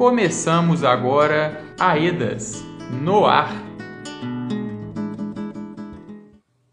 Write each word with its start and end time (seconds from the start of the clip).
Começamos 0.00 0.82
agora 0.82 1.62
Aedas 1.78 2.64
no 2.90 3.26
ar. 3.26 3.52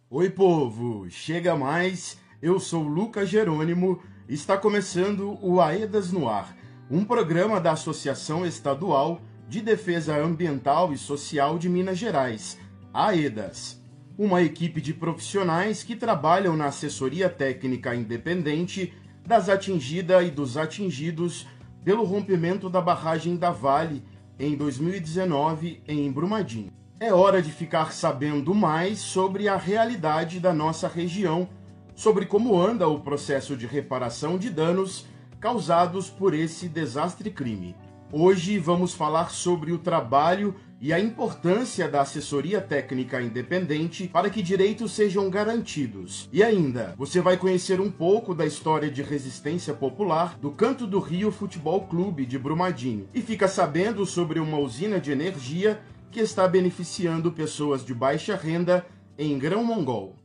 Oi, 0.09 0.29
povo! 0.29 1.09
Chega 1.09 1.53
mais! 1.53 2.17
Eu 2.41 2.57
sou 2.57 2.83
Lucas 2.83 3.27
Jerônimo. 3.27 4.01
Está 4.29 4.55
começando 4.55 5.37
o 5.41 5.59
Aedas 5.59 6.09
no 6.09 6.29
Ar, 6.29 6.55
um 6.89 7.03
programa 7.03 7.59
da 7.59 7.73
Associação 7.73 8.45
Estadual 8.45 9.19
de 9.49 9.59
Defesa 9.59 10.17
Ambiental 10.17 10.93
e 10.93 10.97
Social 10.97 11.59
de 11.59 11.67
Minas 11.67 11.97
Gerais, 11.97 12.57
AEDAS. 12.93 13.83
Uma 14.17 14.41
equipe 14.41 14.79
de 14.79 14.93
profissionais 14.93 15.83
que 15.83 15.97
trabalham 15.97 16.55
na 16.55 16.67
assessoria 16.67 17.27
técnica 17.29 17.93
independente 17.93 18.93
das 19.25 19.49
atingidas 19.49 20.25
e 20.25 20.31
dos 20.31 20.55
atingidos 20.55 21.45
pelo 21.87 22.03
rompimento 22.03 22.69
da 22.69 22.81
barragem 22.81 23.37
da 23.37 23.49
Vale 23.49 24.03
em 24.37 24.57
2019 24.57 25.81
em 25.87 26.11
Brumadinho. 26.11 26.69
É 26.99 27.13
hora 27.13 27.41
de 27.41 27.49
ficar 27.49 27.93
sabendo 27.93 28.53
mais 28.53 28.99
sobre 28.99 29.47
a 29.47 29.55
realidade 29.55 30.41
da 30.41 30.51
nossa 30.51 30.89
região, 30.89 31.47
sobre 31.95 32.25
como 32.25 32.59
anda 32.59 32.89
o 32.89 32.99
processo 32.99 33.55
de 33.55 33.65
reparação 33.65 34.37
de 34.37 34.49
danos 34.49 35.05
causados 35.39 36.09
por 36.09 36.33
esse 36.33 36.67
desastre 36.67 37.31
crime. 37.31 37.73
Hoje 38.11 38.59
vamos 38.59 38.93
falar 38.93 39.31
sobre 39.31 39.71
o 39.71 39.77
trabalho 39.77 40.55
e 40.79 40.93
a 40.93 40.99
importância 40.99 41.87
da 41.89 42.01
assessoria 42.01 42.61
técnica 42.61 43.21
independente 43.21 44.07
para 44.07 44.29
que 44.29 44.41
direitos 44.41 44.91
sejam 44.91 45.29
garantidos. 45.29 46.29
E 46.31 46.43
ainda, 46.43 46.93
você 46.97 47.19
vai 47.19 47.37
conhecer 47.37 47.79
um 47.81 47.89
pouco 47.89 48.33
da 48.33 48.45
história 48.45 48.89
de 48.89 49.01
resistência 49.01 49.73
popular 49.73 50.37
do 50.39 50.51
Canto 50.51 50.85
do 50.85 50.99
Rio 50.99 51.31
Futebol 51.31 51.81
Clube 51.81 52.25
de 52.25 52.37
Brumadinho 52.37 53.07
e 53.13 53.21
fica 53.21 53.47
sabendo 53.47 54.05
sobre 54.05 54.39
uma 54.39 54.59
usina 54.59 54.99
de 54.99 55.11
energia 55.11 55.79
que 56.11 56.19
está 56.19 56.47
beneficiando 56.47 57.31
pessoas 57.31 57.85
de 57.85 57.93
baixa 57.93 58.35
renda 58.35 58.85
em 59.17 59.37
Grão 59.37 59.63
Mongol. 59.63 60.15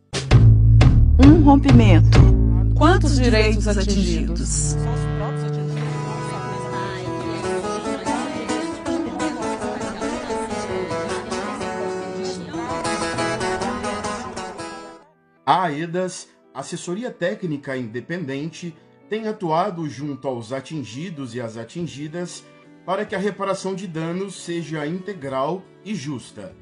Um 1.25 1.43
rompimento. 1.43 2.19
Quantos 2.77 3.19
direitos 3.19 3.69
atingidos? 3.69 4.77
A 15.45 15.65
AEDAS, 15.65 16.29
assessoria 16.55 17.11
técnica 17.11 17.77
independente, 17.77 18.77
tem 19.09 19.27
atuado 19.27 19.89
junto 19.89 20.29
aos 20.29 20.53
atingidos 20.53 21.35
e 21.35 21.41
às 21.41 21.57
atingidas 21.57 22.45
para 22.87 23.05
que 23.05 23.17
a 23.17 23.19
reparação 23.19 23.75
de 23.75 23.89
danos 23.89 24.37
seja 24.37 24.87
integral 24.87 25.65
e 25.85 25.97
justa. 25.97 26.55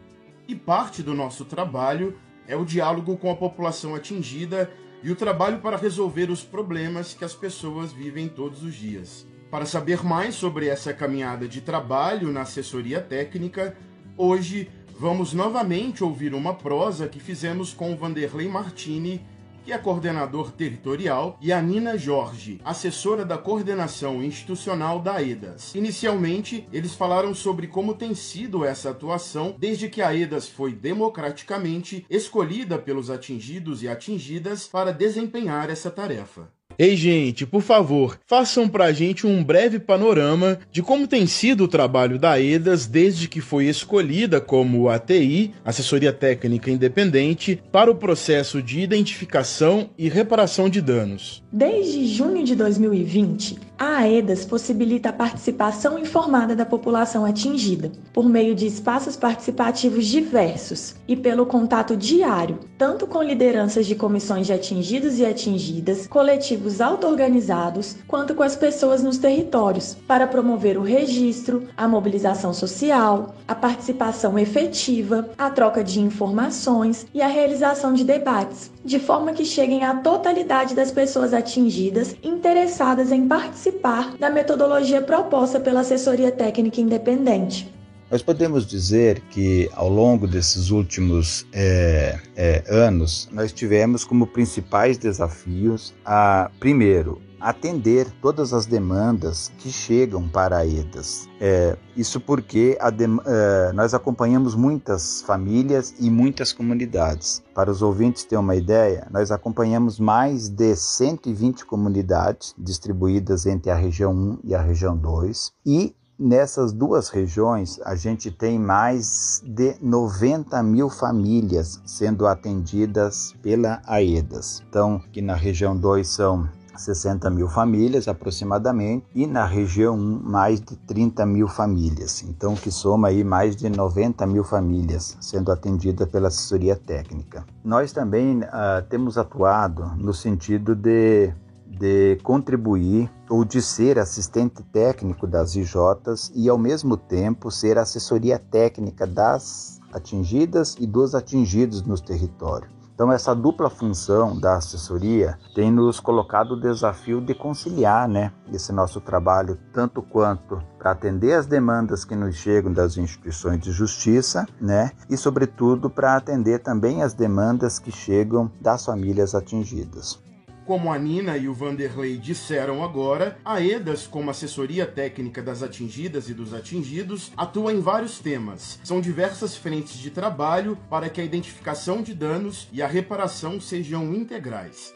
E 0.48 0.54
parte 0.54 1.02
do 1.02 1.12
nosso 1.12 1.44
trabalho 1.44 2.18
é 2.48 2.56
o 2.56 2.64
diálogo 2.64 3.18
com 3.18 3.30
a 3.30 3.36
população 3.36 3.94
atingida 3.94 4.70
e 5.02 5.10
o 5.10 5.16
trabalho 5.16 5.58
para 5.60 5.76
resolver 5.76 6.30
os 6.30 6.42
problemas 6.42 7.12
que 7.12 7.24
as 7.24 7.34
pessoas 7.34 7.92
vivem 7.92 8.28
todos 8.28 8.62
os 8.62 8.74
dias. 8.74 9.26
Para 9.50 9.66
saber 9.66 10.02
mais 10.02 10.34
sobre 10.34 10.68
essa 10.68 10.94
caminhada 10.94 11.46
de 11.46 11.60
trabalho 11.60 12.32
na 12.32 12.42
assessoria 12.42 13.00
técnica, 13.02 13.76
hoje 14.16 14.70
vamos 15.00 15.32
novamente 15.32 16.04
ouvir 16.04 16.34
uma 16.34 16.52
prosa 16.52 17.08
que 17.08 17.18
fizemos 17.18 17.72
com 17.72 17.96
Vanderlei 17.96 18.46
Martini, 18.46 19.24
que 19.64 19.72
é 19.72 19.78
coordenador 19.78 20.52
territorial, 20.52 21.38
e 21.40 21.54
a 21.54 21.62
Nina 21.62 21.96
Jorge, 21.96 22.60
assessora 22.62 23.24
da 23.24 23.38
coordenação 23.38 24.22
institucional 24.22 25.00
da 25.00 25.22
EDAS. 25.22 25.74
Inicialmente, 25.74 26.68
eles 26.70 26.94
falaram 26.94 27.34
sobre 27.34 27.66
como 27.66 27.94
tem 27.94 28.14
sido 28.14 28.62
essa 28.62 28.90
atuação 28.90 29.56
desde 29.58 29.88
que 29.88 30.02
a 30.02 30.14
EDAS 30.14 30.50
foi 30.50 30.74
democraticamente 30.74 32.04
escolhida 32.10 32.78
pelos 32.78 33.08
atingidos 33.08 33.82
e 33.82 33.88
atingidas 33.88 34.68
para 34.68 34.92
desempenhar 34.92 35.70
essa 35.70 35.90
tarefa. 35.90 36.52
Ei, 36.82 36.96
gente, 36.96 37.44
por 37.44 37.60
favor, 37.60 38.18
façam 38.26 38.66
pra 38.66 38.90
gente 38.90 39.26
um 39.26 39.44
breve 39.44 39.78
panorama 39.78 40.58
de 40.72 40.80
como 40.80 41.06
tem 41.06 41.26
sido 41.26 41.64
o 41.64 41.68
trabalho 41.68 42.18
da 42.18 42.40
EDAS 42.40 42.86
desde 42.86 43.28
que 43.28 43.38
foi 43.38 43.66
escolhida 43.66 44.40
como 44.40 44.88
ATI, 44.88 45.52
Assessoria 45.62 46.10
Técnica 46.10 46.70
Independente, 46.70 47.62
para 47.70 47.90
o 47.90 47.96
processo 47.96 48.62
de 48.62 48.80
identificação 48.80 49.90
e 49.98 50.08
reparação 50.08 50.70
de 50.70 50.80
danos. 50.80 51.44
Desde 51.52 52.06
junho 52.06 52.42
de 52.42 52.56
2020, 52.56 53.58
a 53.80 54.00
AEDAS 54.00 54.44
possibilita 54.44 55.08
a 55.08 55.12
participação 55.12 55.98
informada 55.98 56.54
da 56.54 56.66
população 56.66 57.24
atingida, 57.24 57.90
por 58.12 58.28
meio 58.28 58.54
de 58.54 58.66
espaços 58.66 59.16
participativos 59.16 60.04
diversos 60.04 60.96
e 61.08 61.16
pelo 61.16 61.46
contato 61.46 61.96
diário, 61.96 62.58
tanto 62.76 63.06
com 63.06 63.22
lideranças 63.22 63.86
de 63.86 63.94
comissões 63.94 64.46
de 64.46 64.52
atingidos 64.52 65.18
e 65.18 65.24
atingidas, 65.24 66.06
coletivos 66.06 66.78
auto-organizados, 66.78 67.96
quanto 68.06 68.34
com 68.34 68.42
as 68.42 68.54
pessoas 68.54 69.02
nos 69.02 69.16
territórios, 69.16 69.96
para 70.06 70.26
promover 70.26 70.76
o 70.76 70.82
registro, 70.82 71.66
a 71.74 71.88
mobilização 71.88 72.52
social, 72.52 73.34
a 73.48 73.54
participação 73.54 74.38
efetiva, 74.38 75.30
a 75.38 75.48
troca 75.48 75.82
de 75.82 76.00
informações 76.00 77.06
e 77.14 77.22
a 77.22 77.28
realização 77.28 77.94
de 77.94 78.04
debates, 78.04 78.70
de 78.84 78.98
forma 78.98 79.32
que 79.32 79.46
cheguem 79.46 79.84
à 79.84 79.94
totalidade 79.94 80.74
das 80.74 80.92
pessoas 80.92 81.32
atingidas 81.32 82.14
interessadas 82.22 83.10
em 83.10 83.26
participar 83.26 83.69
da 84.18 84.30
metodologia 84.30 85.00
proposta 85.00 85.60
pela 85.60 85.80
assessoria 85.80 86.30
técnica 86.30 86.80
independente. 86.80 87.72
Nós 88.10 88.22
podemos 88.22 88.66
dizer 88.66 89.20
que 89.30 89.70
ao 89.72 89.88
longo 89.88 90.26
desses 90.26 90.70
últimos 90.70 91.46
é, 91.52 92.18
é, 92.34 92.64
anos, 92.68 93.28
nós 93.30 93.52
tivemos 93.52 94.04
como 94.04 94.26
principais 94.26 94.98
desafios 94.98 95.94
a, 96.04 96.50
primeiro, 96.58 97.22
atender 97.40 98.10
todas 98.20 98.52
as 98.52 98.66
demandas 98.66 99.50
que 99.58 99.70
chegam 99.70 100.28
para 100.28 100.58
a 100.58 100.66
EDAS. 100.66 101.28
É, 101.40 101.76
isso 101.96 102.20
porque 102.20 102.78
é, 102.80 103.72
nós 103.72 103.94
acompanhamos 103.94 104.54
muitas 104.54 105.22
famílias 105.22 105.94
e 105.98 106.10
muitas 106.10 106.52
comunidades. 106.52 107.42
Para 107.54 107.70
os 107.70 107.82
ouvintes 107.82 108.24
terem 108.24 108.44
uma 108.44 108.56
ideia, 108.56 109.06
nós 109.10 109.30
acompanhamos 109.30 109.98
mais 109.98 110.48
de 110.48 110.76
120 110.76 111.64
comunidades 111.64 112.54
distribuídas 112.58 113.46
entre 113.46 113.70
a 113.70 113.74
região 113.74 114.12
1 114.12 114.38
e 114.44 114.54
a 114.54 114.60
região 114.60 114.96
2 114.96 115.52
e 115.64 115.94
Nessas 116.22 116.70
duas 116.70 117.08
regiões, 117.08 117.80
a 117.82 117.94
gente 117.94 118.30
tem 118.30 118.58
mais 118.58 119.42
de 119.42 119.74
90 119.80 120.62
mil 120.62 120.90
famílias 120.90 121.80
sendo 121.86 122.26
atendidas 122.26 123.34
pela 123.40 123.80
AEDAS. 123.86 124.62
Então, 124.68 125.00
que 125.10 125.22
na 125.22 125.34
região 125.34 125.74
2 125.74 126.06
são 126.06 126.46
60 126.80 127.30
mil 127.30 127.48
famílias 127.48 128.08
aproximadamente, 128.08 129.06
e 129.14 129.26
na 129.26 129.44
região 129.44 129.94
1 129.94 130.20
mais 130.22 130.60
de 130.60 130.76
30 130.76 131.24
mil 131.26 131.48
famílias. 131.48 132.22
Então, 132.22 132.54
que 132.54 132.70
soma 132.70 133.08
aí 133.08 133.22
mais 133.22 133.56
de 133.56 133.68
90 133.68 134.26
mil 134.26 134.44
famílias 134.44 135.16
sendo 135.20 135.52
atendidas 135.52 136.08
pela 136.08 136.28
assessoria 136.28 136.76
técnica. 136.76 137.44
Nós 137.64 137.92
também 137.92 138.40
uh, 138.40 138.82
temos 138.88 139.18
atuado 139.18 139.92
no 139.96 140.14
sentido 140.14 140.74
de 140.74 141.32
de 141.80 142.16
contribuir 142.22 143.10
ou 143.26 143.42
de 143.42 143.62
ser 143.62 143.98
assistente 143.98 144.62
técnico 144.64 145.26
das 145.26 145.56
IJs 145.56 146.30
e, 146.34 146.46
ao 146.46 146.58
mesmo 146.58 146.94
tempo, 146.94 147.50
ser 147.50 147.78
assessoria 147.78 148.38
técnica 148.38 149.06
das 149.06 149.80
atingidas 149.90 150.76
e 150.78 150.86
dos 150.86 151.14
atingidos 151.14 151.82
nos 151.82 152.02
territórios. 152.02 152.79
Então, 153.00 153.10
essa 153.10 153.34
dupla 153.34 153.70
função 153.70 154.38
da 154.38 154.56
assessoria 154.56 155.38
tem 155.54 155.70
nos 155.70 155.98
colocado 155.98 156.50
o 156.50 156.60
desafio 156.60 157.18
de 157.18 157.34
conciliar 157.34 158.06
né, 158.06 158.30
esse 158.52 158.74
nosso 158.74 159.00
trabalho, 159.00 159.58
tanto 159.72 160.02
quanto 160.02 160.62
para 160.78 160.90
atender 160.90 161.32
as 161.32 161.46
demandas 161.46 162.04
que 162.04 162.14
nos 162.14 162.36
chegam 162.36 162.70
das 162.70 162.98
instituições 162.98 163.58
de 163.58 163.72
justiça, 163.72 164.46
né, 164.60 164.90
e, 165.08 165.16
sobretudo, 165.16 165.88
para 165.88 166.14
atender 166.14 166.58
também 166.58 167.02
as 167.02 167.14
demandas 167.14 167.78
que 167.78 167.90
chegam 167.90 168.52
das 168.60 168.84
famílias 168.84 169.34
atingidas. 169.34 170.22
Como 170.70 170.92
a 170.92 170.96
Nina 170.96 171.36
e 171.36 171.48
o 171.48 171.52
Vanderlei 171.52 172.16
disseram 172.16 172.84
agora, 172.84 173.36
a 173.44 173.60
EDAS, 173.60 174.06
como 174.06 174.30
assessoria 174.30 174.86
técnica 174.86 175.42
das 175.42 175.64
atingidas 175.64 176.28
e 176.28 176.32
dos 176.32 176.54
atingidos, 176.54 177.32
atua 177.36 177.72
em 177.72 177.80
vários 177.80 178.20
temas. 178.20 178.78
São 178.84 179.00
diversas 179.00 179.56
frentes 179.56 179.98
de 179.98 180.12
trabalho 180.12 180.78
para 180.88 181.08
que 181.08 181.20
a 181.20 181.24
identificação 181.24 182.02
de 182.02 182.14
danos 182.14 182.68
e 182.72 182.80
a 182.80 182.86
reparação 182.86 183.60
sejam 183.60 184.14
integrais. 184.14 184.94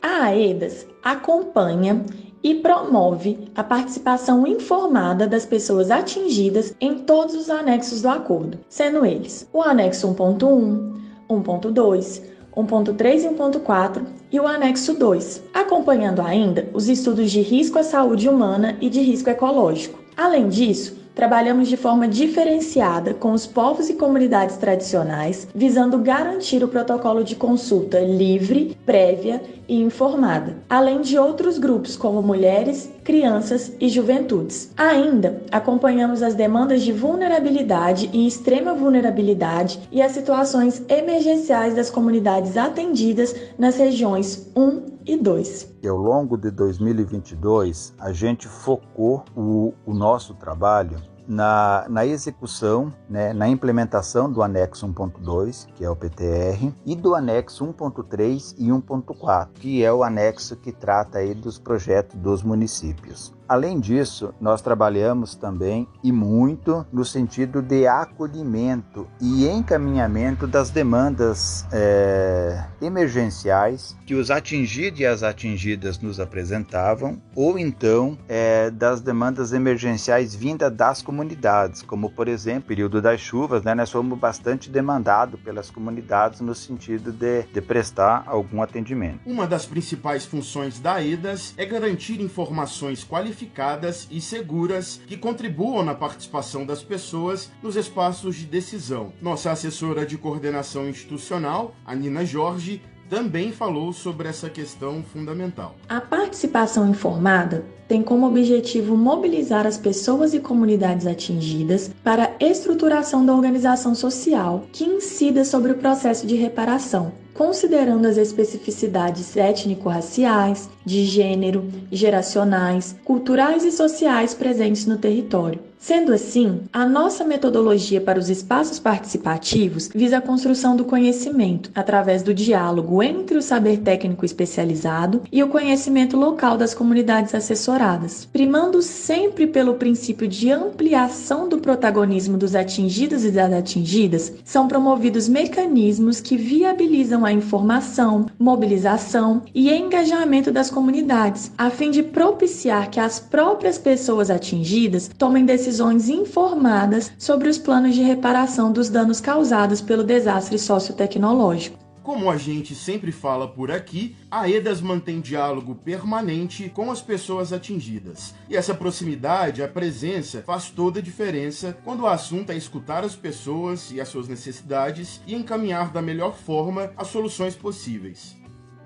A 0.00 0.28
AEDAS 0.28 0.86
acompanha 1.04 2.02
e 2.42 2.54
promove 2.54 3.50
a 3.54 3.62
participação 3.62 4.46
informada 4.46 5.26
das 5.26 5.44
pessoas 5.44 5.90
atingidas 5.90 6.74
em 6.80 7.00
todos 7.00 7.34
os 7.34 7.50
anexos 7.50 8.00
do 8.00 8.08
acordo, 8.08 8.58
sendo 8.70 9.04
eles 9.04 9.46
o 9.52 9.60
anexo 9.60 10.08
1.1, 10.08 10.98
1.2, 11.28 12.39
1.3 12.54 13.24
e 13.24 13.28
1.4 13.28 14.02
e 14.30 14.38
o 14.38 14.46
anexo 14.46 14.94
2, 14.94 15.42
acompanhando 15.54 16.20
ainda 16.20 16.68
os 16.72 16.88
estudos 16.88 17.30
de 17.30 17.40
risco 17.40 17.78
à 17.78 17.82
saúde 17.82 18.28
humana 18.28 18.76
e 18.80 18.88
de 18.88 19.00
risco 19.00 19.30
ecológico. 19.30 19.98
Além 20.16 20.48
disso, 20.48 20.99
trabalhamos 21.20 21.68
de 21.68 21.76
forma 21.76 22.08
diferenciada 22.08 23.12
com 23.12 23.32
os 23.32 23.46
povos 23.46 23.90
e 23.90 23.94
comunidades 23.94 24.56
tradicionais, 24.56 25.46
visando 25.54 25.98
garantir 25.98 26.64
o 26.64 26.68
protocolo 26.68 27.22
de 27.22 27.36
consulta 27.36 28.00
livre, 28.00 28.74
prévia 28.86 29.42
e 29.68 29.82
informada, 29.82 30.56
além 30.66 31.02
de 31.02 31.18
outros 31.18 31.58
grupos 31.58 31.94
como 31.94 32.22
mulheres, 32.22 32.90
crianças 33.04 33.70
e 33.78 33.90
juventudes. 33.90 34.72
Ainda 34.74 35.42
acompanhamos 35.52 36.22
as 36.22 36.34
demandas 36.34 36.80
de 36.80 36.90
vulnerabilidade 36.90 38.08
e 38.14 38.26
extrema 38.26 38.72
vulnerabilidade 38.72 39.78
e 39.92 40.00
as 40.00 40.12
situações 40.12 40.82
emergenciais 40.88 41.74
das 41.74 41.90
comunidades 41.90 42.56
atendidas 42.56 43.36
nas 43.58 43.76
regiões 43.76 44.50
1 44.56 45.00
e 45.04 45.18
2. 45.18 45.74
E 45.82 45.88
ao 45.88 45.98
longo 45.98 46.36
de 46.38 46.50
2022, 46.50 47.94
a 47.98 48.10
gente 48.10 48.48
focou 48.48 49.24
o, 49.36 49.74
o 49.84 49.92
nosso 49.92 50.34
trabalho 50.34 51.09
na, 51.26 51.86
na 51.88 52.06
execução, 52.06 52.92
né, 53.08 53.32
na 53.32 53.48
implementação 53.48 54.30
do 54.30 54.42
anexo 54.42 54.86
1.2, 54.86 55.66
que 55.74 55.84
é 55.84 55.90
o 55.90 55.96
PTR, 55.96 56.72
e 56.84 56.94
do 56.94 57.14
anexo 57.14 57.66
1.3 57.66 58.54
e 58.58 58.68
1.4, 58.68 59.48
que 59.54 59.84
é 59.84 59.92
o 59.92 60.02
anexo 60.02 60.56
que 60.56 60.72
trata 60.72 61.18
aí 61.18 61.34
dos 61.34 61.58
projetos 61.58 62.18
dos 62.18 62.42
municípios. 62.42 63.32
Além 63.50 63.80
disso, 63.80 64.32
nós 64.40 64.62
trabalhamos 64.62 65.34
também 65.34 65.88
e 66.04 66.12
muito 66.12 66.86
no 66.92 67.04
sentido 67.04 67.60
de 67.60 67.84
acolhimento 67.84 69.08
e 69.20 69.48
encaminhamento 69.48 70.46
das 70.46 70.70
demandas 70.70 71.66
é, 71.72 72.64
emergenciais 72.80 73.96
que 74.06 74.14
os 74.14 74.30
atingidos 74.30 75.00
e 75.00 75.04
as 75.04 75.24
atingidas 75.24 75.98
nos 75.98 76.20
apresentavam, 76.20 77.20
ou 77.34 77.58
então 77.58 78.16
é, 78.28 78.70
das 78.70 79.00
demandas 79.00 79.52
emergenciais 79.52 80.32
vindas 80.32 80.72
das 80.72 81.02
comunidades, 81.02 81.82
como 81.82 82.08
por 82.08 82.28
exemplo, 82.28 82.68
período 82.68 83.02
das 83.02 83.20
chuvas, 83.20 83.64
né, 83.64 83.74
nós 83.74 83.90
fomos 83.90 84.16
bastante 84.16 84.70
demandados 84.70 85.40
pelas 85.40 85.72
comunidades 85.72 86.40
no 86.40 86.54
sentido 86.54 87.10
de, 87.10 87.42
de 87.52 87.60
prestar 87.60 88.22
algum 88.28 88.62
atendimento. 88.62 89.18
Uma 89.26 89.44
das 89.44 89.66
principais 89.66 90.24
funções 90.24 90.78
da 90.78 91.02
EDAS 91.02 91.52
é 91.56 91.66
garantir 91.66 92.20
informações 92.20 93.02
qualificadas 93.02 93.39
qualificadas 93.40 94.06
e 94.10 94.20
seguras 94.20 95.00
que 95.06 95.16
contribuam 95.16 95.84
na 95.84 95.94
participação 95.94 96.66
das 96.66 96.82
pessoas 96.82 97.50
nos 97.62 97.76
espaços 97.76 98.36
de 98.36 98.46
decisão. 98.46 99.12
Nossa 99.20 99.50
assessora 99.50 100.04
de 100.04 100.18
coordenação 100.18 100.88
institucional, 100.88 101.74
a 101.84 101.94
Nina 101.94 102.24
Jorge, 102.24 102.82
também 103.08 103.50
falou 103.50 103.92
sobre 103.92 104.28
essa 104.28 104.48
questão 104.48 105.02
fundamental. 105.02 105.74
A 105.88 106.00
participação 106.00 106.88
informada 106.88 107.64
tem 107.88 108.04
como 108.04 108.24
objetivo 108.24 108.96
mobilizar 108.96 109.66
as 109.66 109.76
pessoas 109.76 110.32
e 110.32 110.38
comunidades 110.38 111.08
atingidas 111.08 111.90
para 112.04 112.36
a 112.40 112.44
estruturação 112.44 113.26
da 113.26 113.34
organização 113.34 113.96
social 113.96 114.64
que 114.72 114.84
incida 114.84 115.44
sobre 115.44 115.72
o 115.72 115.78
processo 115.78 116.24
de 116.24 116.36
reparação, 116.36 117.12
considerando 117.40 118.04
as 118.06 118.18
especificidades 118.18 119.34
étnico-raciais, 119.34 120.68
de 120.84 121.06
gênero, 121.06 121.64
geracionais, 121.90 122.94
culturais 123.02 123.64
e 123.64 123.72
sociais 123.72 124.34
presentes 124.34 124.84
no 124.84 124.98
território. 124.98 125.70
Sendo 125.80 126.12
assim, 126.12 126.60
a 126.74 126.84
nossa 126.84 127.24
metodologia 127.24 128.02
para 128.02 128.18
os 128.18 128.28
espaços 128.28 128.78
participativos 128.78 129.88
visa 129.94 130.18
a 130.18 130.20
construção 130.20 130.76
do 130.76 130.84
conhecimento 130.84 131.70
através 131.74 132.22
do 132.22 132.34
diálogo 132.34 133.02
entre 133.02 133.38
o 133.38 133.42
saber 133.42 133.78
técnico 133.78 134.26
especializado 134.26 135.22
e 135.32 135.42
o 135.42 135.48
conhecimento 135.48 136.18
local 136.18 136.58
das 136.58 136.74
comunidades 136.74 137.34
assessoradas, 137.34 138.28
primando 138.30 138.82
sempre 138.82 139.46
pelo 139.46 139.72
princípio 139.72 140.28
de 140.28 140.50
ampliação 140.50 141.48
do 141.48 141.56
protagonismo 141.56 142.36
dos 142.36 142.54
atingidos 142.54 143.24
e 143.24 143.30
das 143.30 143.50
atingidas, 143.50 144.34
são 144.44 144.68
promovidos 144.68 145.30
mecanismos 145.30 146.20
que 146.20 146.36
viabilizam 146.36 147.24
a 147.24 147.29
informação, 147.32 148.26
mobilização 148.38 149.42
e 149.54 149.72
engajamento 149.72 150.52
das 150.52 150.70
comunidades, 150.70 151.50
a 151.56 151.70
fim 151.70 151.90
de 151.90 152.02
propiciar 152.02 152.90
que 152.90 153.00
as 153.00 153.18
próprias 153.18 153.78
pessoas 153.78 154.30
atingidas 154.30 155.10
tomem 155.18 155.44
decisões 155.44 156.08
informadas 156.08 157.12
sobre 157.18 157.48
os 157.48 157.58
planos 157.58 157.94
de 157.94 158.02
reparação 158.02 158.72
dos 158.72 158.88
danos 158.88 159.20
causados 159.20 159.80
pelo 159.80 160.04
desastre 160.04 160.58
sociotecnológico. 160.58 161.79
Como 162.10 162.28
a 162.28 162.36
gente 162.36 162.74
sempre 162.74 163.12
fala 163.12 163.46
por 163.46 163.70
aqui, 163.70 164.16
a 164.28 164.50
EDAS 164.50 164.80
mantém 164.80 165.20
diálogo 165.20 165.76
permanente 165.76 166.68
com 166.68 166.90
as 166.90 167.00
pessoas 167.00 167.52
atingidas. 167.52 168.34
E 168.48 168.56
essa 168.56 168.74
proximidade, 168.74 169.62
a 169.62 169.68
presença, 169.68 170.42
faz 170.42 170.70
toda 170.70 170.98
a 170.98 171.02
diferença 171.02 171.78
quando 171.84 172.00
o 172.00 172.08
assunto 172.08 172.50
é 172.50 172.56
escutar 172.56 173.04
as 173.04 173.14
pessoas 173.14 173.92
e 173.92 174.00
as 174.00 174.08
suas 174.08 174.26
necessidades 174.26 175.20
e 175.24 175.36
encaminhar 175.36 175.92
da 175.92 176.02
melhor 176.02 176.36
forma 176.36 176.90
as 176.96 177.06
soluções 177.06 177.54
possíveis. 177.54 178.36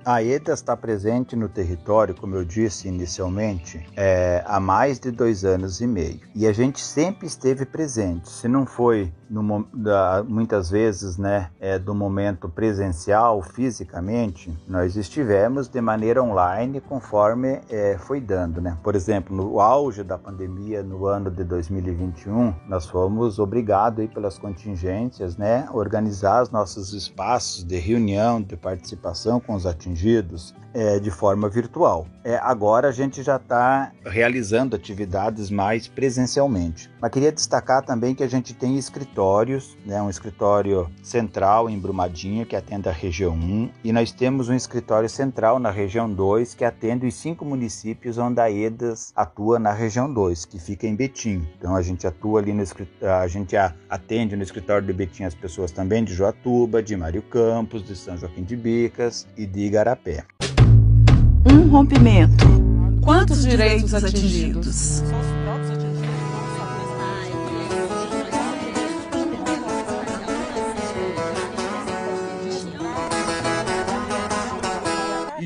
A 0.06 0.22
ETA 0.22 0.52
está 0.52 0.76
presente 0.76 1.34
no 1.34 1.48
território, 1.48 2.14
como 2.14 2.36
eu 2.36 2.44
disse 2.44 2.88
inicialmente, 2.88 3.86
é, 3.96 4.44
há 4.46 4.60
mais 4.60 5.00
de 5.00 5.10
dois 5.10 5.46
anos 5.46 5.80
e 5.80 5.86
meio. 5.86 6.20
E 6.34 6.46
a 6.46 6.52
gente 6.52 6.78
sempre 6.78 7.26
esteve 7.26 7.64
presente. 7.64 8.28
Se 8.28 8.46
não 8.46 8.66
foi 8.66 9.10
no, 9.28 9.66
da, 9.72 10.24
muitas 10.26 10.70
vezes, 10.70 11.16
né, 11.16 11.50
é, 11.60 11.78
do 11.78 11.94
momento 11.94 12.48
presencial, 12.48 13.42
fisicamente, 13.42 14.56
nós 14.68 14.96
estivemos 14.96 15.68
de 15.68 15.80
maneira 15.80 16.22
online 16.22 16.80
conforme 16.80 17.60
é, 17.68 17.96
foi 17.98 18.20
dando, 18.20 18.60
né? 18.60 18.76
Por 18.82 18.94
exemplo, 18.94 19.34
no 19.34 19.60
auge 19.60 20.02
da 20.02 20.18
pandemia, 20.18 20.82
no 20.82 21.06
ano 21.06 21.30
de 21.30 21.44
2021, 21.44 22.54
nós 22.68 22.86
fomos 22.86 23.38
obrigados 23.38 24.06
pelas 24.12 24.38
contingências, 24.38 25.36
né, 25.36 25.66
organizar 25.72 26.42
os 26.42 26.50
nossos 26.50 26.92
espaços 26.92 27.64
de 27.64 27.76
reunião, 27.76 28.40
de 28.40 28.56
participação 28.56 29.40
com 29.40 29.54
os 29.54 29.66
atingidos, 29.66 30.54
é, 30.74 30.98
de 30.98 31.10
forma 31.10 31.48
virtual. 31.48 32.06
É, 32.24 32.36
agora 32.36 32.88
a 32.88 32.92
gente 32.92 33.22
já 33.22 33.36
está 33.36 33.92
realizando 34.04 34.74
atividades 34.74 35.50
mais 35.50 35.86
presencialmente. 35.86 36.90
Mas 37.00 37.12
queria 37.12 37.30
destacar 37.30 37.82
também 37.84 38.14
que 38.14 38.24
a 38.24 38.28
gente 38.28 38.52
tem 38.52 38.76
escritórios, 39.14 39.76
né, 39.86 40.02
um 40.02 40.10
escritório 40.10 40.90
central 41.00 41.70
em 41.70 41.78
Brumadinho, 41.78 42.44
que 42.44 42.56
atende 42.56 42.88
a 42.88 42.92
região 42.92 43.32
1, 43.32 43.70
e 43.84 43.92
nós 43.92 44.10
temos 44.10 44.48
um 44.48 44.54
escritório 44.54 45.08
central 45.08 45.60
na 45.60 45.70
região 45.70 46.12
2, 46.12 46.54
que 46.54 46.64
atende 46.64 47.06
os 47.06 47.14
cinco 47.14 47.44
municípios 47.44 48.18
onde 48.18 48.40
a 48.40 48.50
EDAS 48.50 49.12
atua 49.14 49.60
na 49.60 49.72
região 49.72 50.12
2, 50.12 50.44
que 50.46 50.58
fica 50.58 50.88
em 50.88 50.96
Betim. 50.96 51.46
Então 51.56 51.76
a 51.76 51.82
gente 51.82 52.04
atua 52.06 52.40
ali 52.40 52.52
no 52.52 52.64
a 53.02 53.28
gente 53.28 53.54
atende 53.88 54.34
no 54.34 54.42
escritório 54.42 54.84
de 54.84 54.92
Betim 54.92 55.24
as 55.24 55.34
pessoas 55.34 55.70
também 55.70 56.02
de 56.02 56.12
Joatuba, 56.12 56.82
de 56.82 56.96
Mário 56.96 57.22
Campos, 57.22 57.84
de 57.84 57.94
São 57.94 58.16
Joaquim 58.16 58.42
de 58.42 58.56
Bicas 58.56 59.28
e 59.36 59.46
de 59.46 59.60
Igarapé. 59.60 60.24
Um 61.46 61.68
rompimento. 61.68 62.44
Quantos 63.00 63.44
direitos 63.44 63.94
atingidos? 63.94 65.02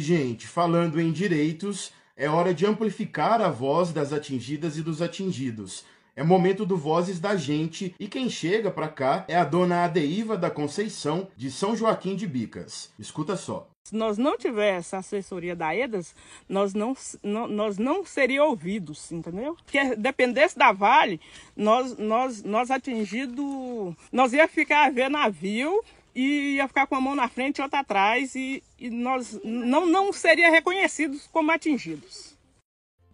Gente, 0.08 0.48
falando 0.48 0.98
em 0.98 1.12
direitos, 1.12 1.92
é 2.16 2.30
hora 2.30 2.54
de 2.54 2.64
amplificar 2.64 3.42
a 3.42 3.50
voz 3.50 3.92
das 3.92 4.10
atingidas 4.10 4.78
e 4.78 4.82
dos 4.82 5.02
atingidos. 5.02 5.84
É 6.16 6.24
momento 6.24 6.64
do 6.64 6.78
Vozes 6.78 7.20
da 7.20 7.36
Gente 7.36 7.94
e 8.00 8.08
quem 8.08 8.30
chega 8.30 8.70
para 8.70 8.88
cá 8.88 9.26
é 9.28 9.36
a 9.36 9.44
dona 9.44 9.84
Adeiva 9.84 10.34
da 10.36 10.50
Conceição, 10.50 11.28
de 11.36 11.50
São 11.50 11.76
Joaquim 11.76 12.16
de 12.16 12.26
Bicas. 12.26 12.90
Escuta 12.98 13.36
só. 13.36 13.68
Se 13.84 13.94
nós 13.94 14.16
não 14.16 14.36
tivéssemos 14.36 14.86
essa 14.86 14.98
assessoria 14.98 15.54
da 15.54 15.76
EDAS, 15.76 16.14
nós 16.48 16.72
não, 16.72 16.94
não, 17.22 17.46
nós 17.46 17.78
não 17.78 18.04
seríamos 18.04 18.50
ouvidos, 18.50 19.12
entendeu? 19.12 19.56
Porque 19.62 19.94
dependesse 19.94 20.58
da 20.58 20.72
Vale, 20.72 21.20
nós, 21.54 21.96
nós, 21.98 22.42
nós 22.42 22.70
atingido, 22.70 23.94
nós 24.10 24.32
ia 24.32 24.48
ficar 24.48 24.86
a 24.86 24.90
ver 24.90 25.10
navio 25.10 25.82
e 26.18 26.56
ia 26.56 26.66
ficar 26.66 26.88
com 26.88 26.96
a 26.96 27.00
mão 27.00 27.14
na 27.14 27.28
frente 27.28 27.58
e 27.58 27.62
outra 27.62 27.78
atrás 27.78 28.34
e, 28.34 28.60
e 28.76 28.90
nós 28.90 29.38
não, 29.44 29.86
não 29.86 30.12
seria 30.12 30.50
reconhecidos 30.50 31.28
como 31.30 31.52
atingidos. 31.52 32.36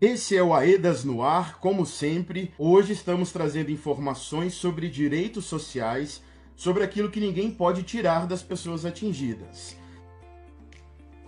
Esse 0.00 0.34
é 0.34 0.42
o 0.42 0.54
AEDAS 0.54 1.04
no 1.04 1.22
ar, 1.22 1.60
como 1.60 1.84
sempre. 1.84 2.50
Hoje 2.58 2.94
estamos 2.94 3.30
trazendo 3.30 3.70
informações 3.70 4.54
sobre 4.54 4.88
direitos 4.88 5.44
sociais, 5.44 6.22
sobre 6.56 6.82
aquilo 6.82 7.10
que 7.10 7.20
ninguém 7.20 7.50
pode 7.50 7.82
tirar 7.82 8.26
das 8.26 8.42
pessoas 8.42 8.86
atingidas. 8.86 9.76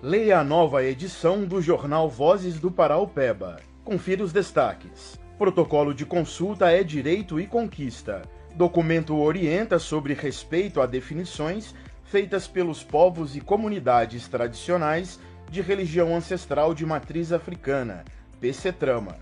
Leia 0.03 0.41
a 0.41 0.45
nova 0.45 0.83
edição 0.83 1.45
do 1.45 1.61
jornal 1.61 2.09
Vozes 2.09 2.59
do 2.59 2.71
Paraupeba. 2.71 3.61
Confira 3.85 4.25
os 4.25 4.33
destaques. 4.33 5.21
Protocolo 5.37 5.93
de 5.93 6.07
consulta 6.07 6.71
é 6.71 6.83
direito 6.83 7.39
e 7.39 7.47
conquista. 7.47 8.23
Documento 8.57 9.15
orienta 9.15 9.79
sobre 9.79 10.15
respeito 10.15 10.81
a 10.81 10.87
definições 10.87 11.75
feitas 12.05 12.49
pelos 12.49 12.83
povos 12.83 13.37
e 13.37 13.41
comunidades 13.43 14.29
tradicionais 14.29 15.21
de 15.51 15.61
religião 15.61 16.17
ancestral 16.17 16.73
de 16.73 16.87
matriz 16.87 17.33
africana, 17.33 18.03
PC 18.41 18.73
Trama. 18.73 19.19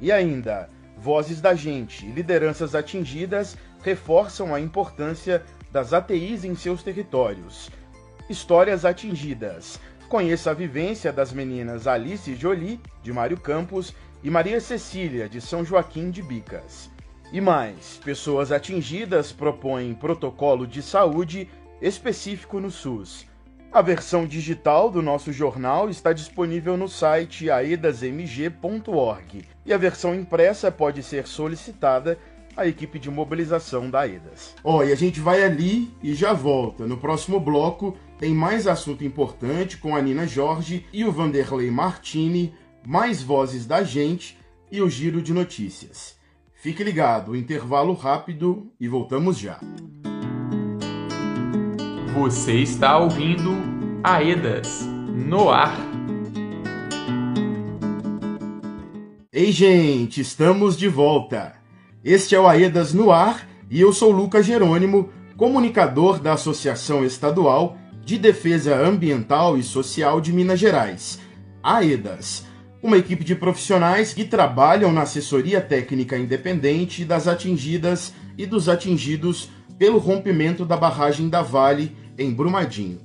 E 0.00 0.12
ainda, 0.12 0.68
Vozes 0.96 1.40
da 1.40 1.52
Gente 1.52 2.06
e 2.06 2.12
lideranças 2.12 2.76
atingidas 2.76 3.56
reforçam 3.82 4.54
a 4.54 4.60
importância 4.60 5.42
das 5.72 5.92
ATIs 5.92 6.44
em 6.44 6.54
seus 6.54 6.84
territórios. 6.84 7.68
Histórias 8.30 8.84
atingidas. 8.84 9.80
Conheça 10.08 10.52
a 10.52 10.54
vivência 10.54 11.12
das 11.12 11.32
meninas 11.32 11.88
Alice 11.88 12.36
Jolie, 12.36 12.80
de 13.02 13.12
Mário 13.12 13.36
Campos, 13.36 13.92
e 14.22 14.30
Maria 14.30 14.60
Cecília, 14.60 15.28
de 15.28 15.40
São 15.40 15.64
Joaquim 15.64 16.08
de 16.08 16.22
Bicas. 16.22 16.94
E 17.32 17.40
mais, 17.40 18.00
pessoas 18.04 18.52
atingidas 18.52 19.32
propõem 19.32 19.92
protocolo 19.94 20.66
de 20.66 20.80
saúde 20.80 21.48
específico 21.82 22.60
no 22.60 22.70
SUS. 22.70 23.26
A 23.72 23.82
versão 23.82 24.26
digital 24.26 24.90
do 24.90 25.02
nosso 25.02 25.32
jornal 25.32 25.90
está 25.90 26.12
disponível 26.12 26.76
no 26.76 26.88
site 26.88 27.50
aedasmg.org 27.50 29.44
e 29.66 29.72
a 29.72 29.76
versão 29.76 30.14
impressa 30.14 30.70
pode 30.70 31.02
ser 31.02 31.26
solicitada 31.26 32.16
à 32.56 32.66
equipe 32.66 32.98
de 32.98 33.10
mobilização 33.10 33.90
da 33.90 34.00
AEDAS. 34.00 34.54
Ó, 34.64 34.78
oh, 34.78 34.84
e 34.84 34.92
a 34.92 34.96
gente 34.96 35.20
vai 35.20 35.42
ali 35.42 35.92
e 36.02 36.14
já 36.14 36.32
volta. 36.32 36.86
No 36.86 36.96
próximo 36.96 37.38
bloco 37.38 37.94
tem 38.18 38.32
mais 38.32 38.66
assunto 38.66 39.04
importante 39.04 39.76
com 39.76 39.94
a 39.94 40.00
Nina 40.00 40.26
Jorge 40.26 40.86
e 40.90 41.04
o 41.04 41.12
Vanderlei 41.12 41.70
Martini, 41.70 42.54
mais 42.86 43.22
vozes 43.22 43.66
da 43.66 43.82
gente 43.82 44.38
e 44.72 44.80
o 44.80 44.88
giro 44.88 45.20
de 45.20 45.34
notícias. 45.34 46.15
Fique 46.58 46.82
ligado, 46.82 47.36
intervalo 47.36 47.92
rápido 47.92 48.72
e 48.80 48.88
voltamos 48.88 49.38
já. 49.38 49.60
Você 52.14 52.54
está 52.54 52.96
ouvindo 52.96 53.50
Aedas 54.02 54.86
no 55.14 55.50
ar. 55.50 55.76
Ei, 59.30 59.52
gente, 59.52 60.22
estamos 60.22 60.78
de 60.78 60.88
volta. 60.88 61.56
Este 62.02 62.34
é 62.34 62.40
o 62.40 62.48
Aedas 62.48 62.94
no 62.94 63.12
ar 63.12 63.46
e 63.70 63.78
eu 63.78 63.92
sou 63.92 64.10
Lucas 64.10 64.46
Jerônimo, 64.46 65.10
comunicador 65.36 66.18
da 66.18 66.32
Associação 66.32 67.04
Estadual 67.04 67.76
de 68.02 68.16
Defesa 68.16 68.74
Ambiental 68.74 69.58
e 69.58 69.62
Social 69.62 70.22
de 70.22 70.32
Minas 70.32 70.58
Gerais, 70.58 71.20
AEDAS, 71.62 72.46
uma 72.82 72.96
equipe 72.96 73.24
de 73.24 73.34
profissionais 73.34 74.12
que 74.12 74.24
trabalham 74.24 74.92
na 74.92 75.02
assessoria 75.02 75.60
técnica 75.60 76.16
independente 76.16 77.04
das 77.04 77.26
atingidas 77.26 78.12
e 78.36 78.46
dos 78.46 78.68
atingidos 78.68 79.48
pelo 79.78 79.98
rompimento 79.98 80.64
da 80.64 80.76
barragem 80.76 81.28
da 81.28 81.42
Vale 81.42 81.96
em 82.18 82.32
Brumadinho. 82.32 83.00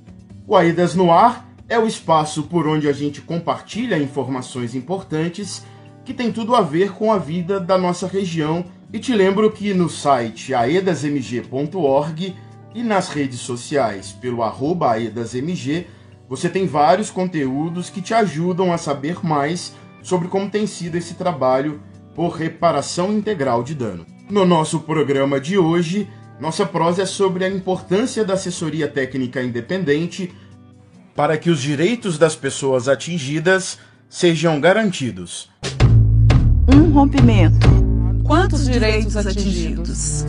O 0.46 0.56
Aidas 0.56 0.94
no 0.94 1.10
Ar 1.12 1.48
é 1.68 1.78
o 1.78 1.86
espaço 1.86 2.44
por 2.44 2.66
onde 2.66 2.88
a 2.88 2.92
gente 2.92 3.20
compartilha 3.20 3.98
informações 3.98 4.74
importantes 4.74 5.64
que 6.04 6.12
tem 6.12 6.32
tudo 6.32 6.54
a 6.54 6.60
ver 6.60 6.92
com 6.92 7.12
a 7.12 7.18
vida 7.18 7.60
da 7.60 7.78
nossa 7.78 8.06
região. 8.06 8.64
E 8.92 8.98
te 8.98 9.14
lembro 9.14 9.50
que 9.50 9.72
no 9.72 9.88
site 9.88 10.52
aedasmg.org 10.52 12.34
e 12.74 12.82
nas 12.82 13.08
redes 13.08 13.40
sociais 13.40 14.12
pelo 14.12 14.42
arroba 14.42 14.92
aedasmg 14.92 15.86
você 16.28 16.48
tem 16.48 16.66
vários 16.66 17.10
conteúdos 17.10 17.90
que 17.90 18.00
te 18.00 18.14
ajudam 18.14 18.72
a 18.72 18.78
saber 18.78 19.24
mais 19.24 19.74
sobre 20.02 20.28
como 20.28 20.50
tem 20.50 20.66
sido 20.66 20.96
esse 20.96 21.14
trabalho 21.14 21.80
por 22.14 22.30
reparação 22.30 23.12
integral 23.12 23.62
de 23.62 23.74
dano. 23.74 24.06
No 24.30 24.44
nosso 24.44 24.80
programa 24.80 25.40
de 25.40 25.58
hoje, 25.58 26.08
nossa 26.40 26.66
prosa 26.66 27.02
é 27.02 27.06
sobre 27.06 27.44
a 27.44 27.48
importância 27.48 28.24
da 28.24 28.34
assessoria 28.34 28.88
técnica 28.88 29.42
independente 29.42 30.32
para 31.14 31.36
que 31.36 31.50
os 31.50 31.60
direitos 31.60 32.18
das 32.18 32.34
pessoas 32.34 32.88
atingidas 32.88 33.78
sejam 34.08 34.60
garantidos. 34.60 35.50
Um 36.74 36.90
rompimento. 36.92 37.68
Quantos 38.24 38.64
direitos 38.64 39.16
atingidos? 39.16 40.24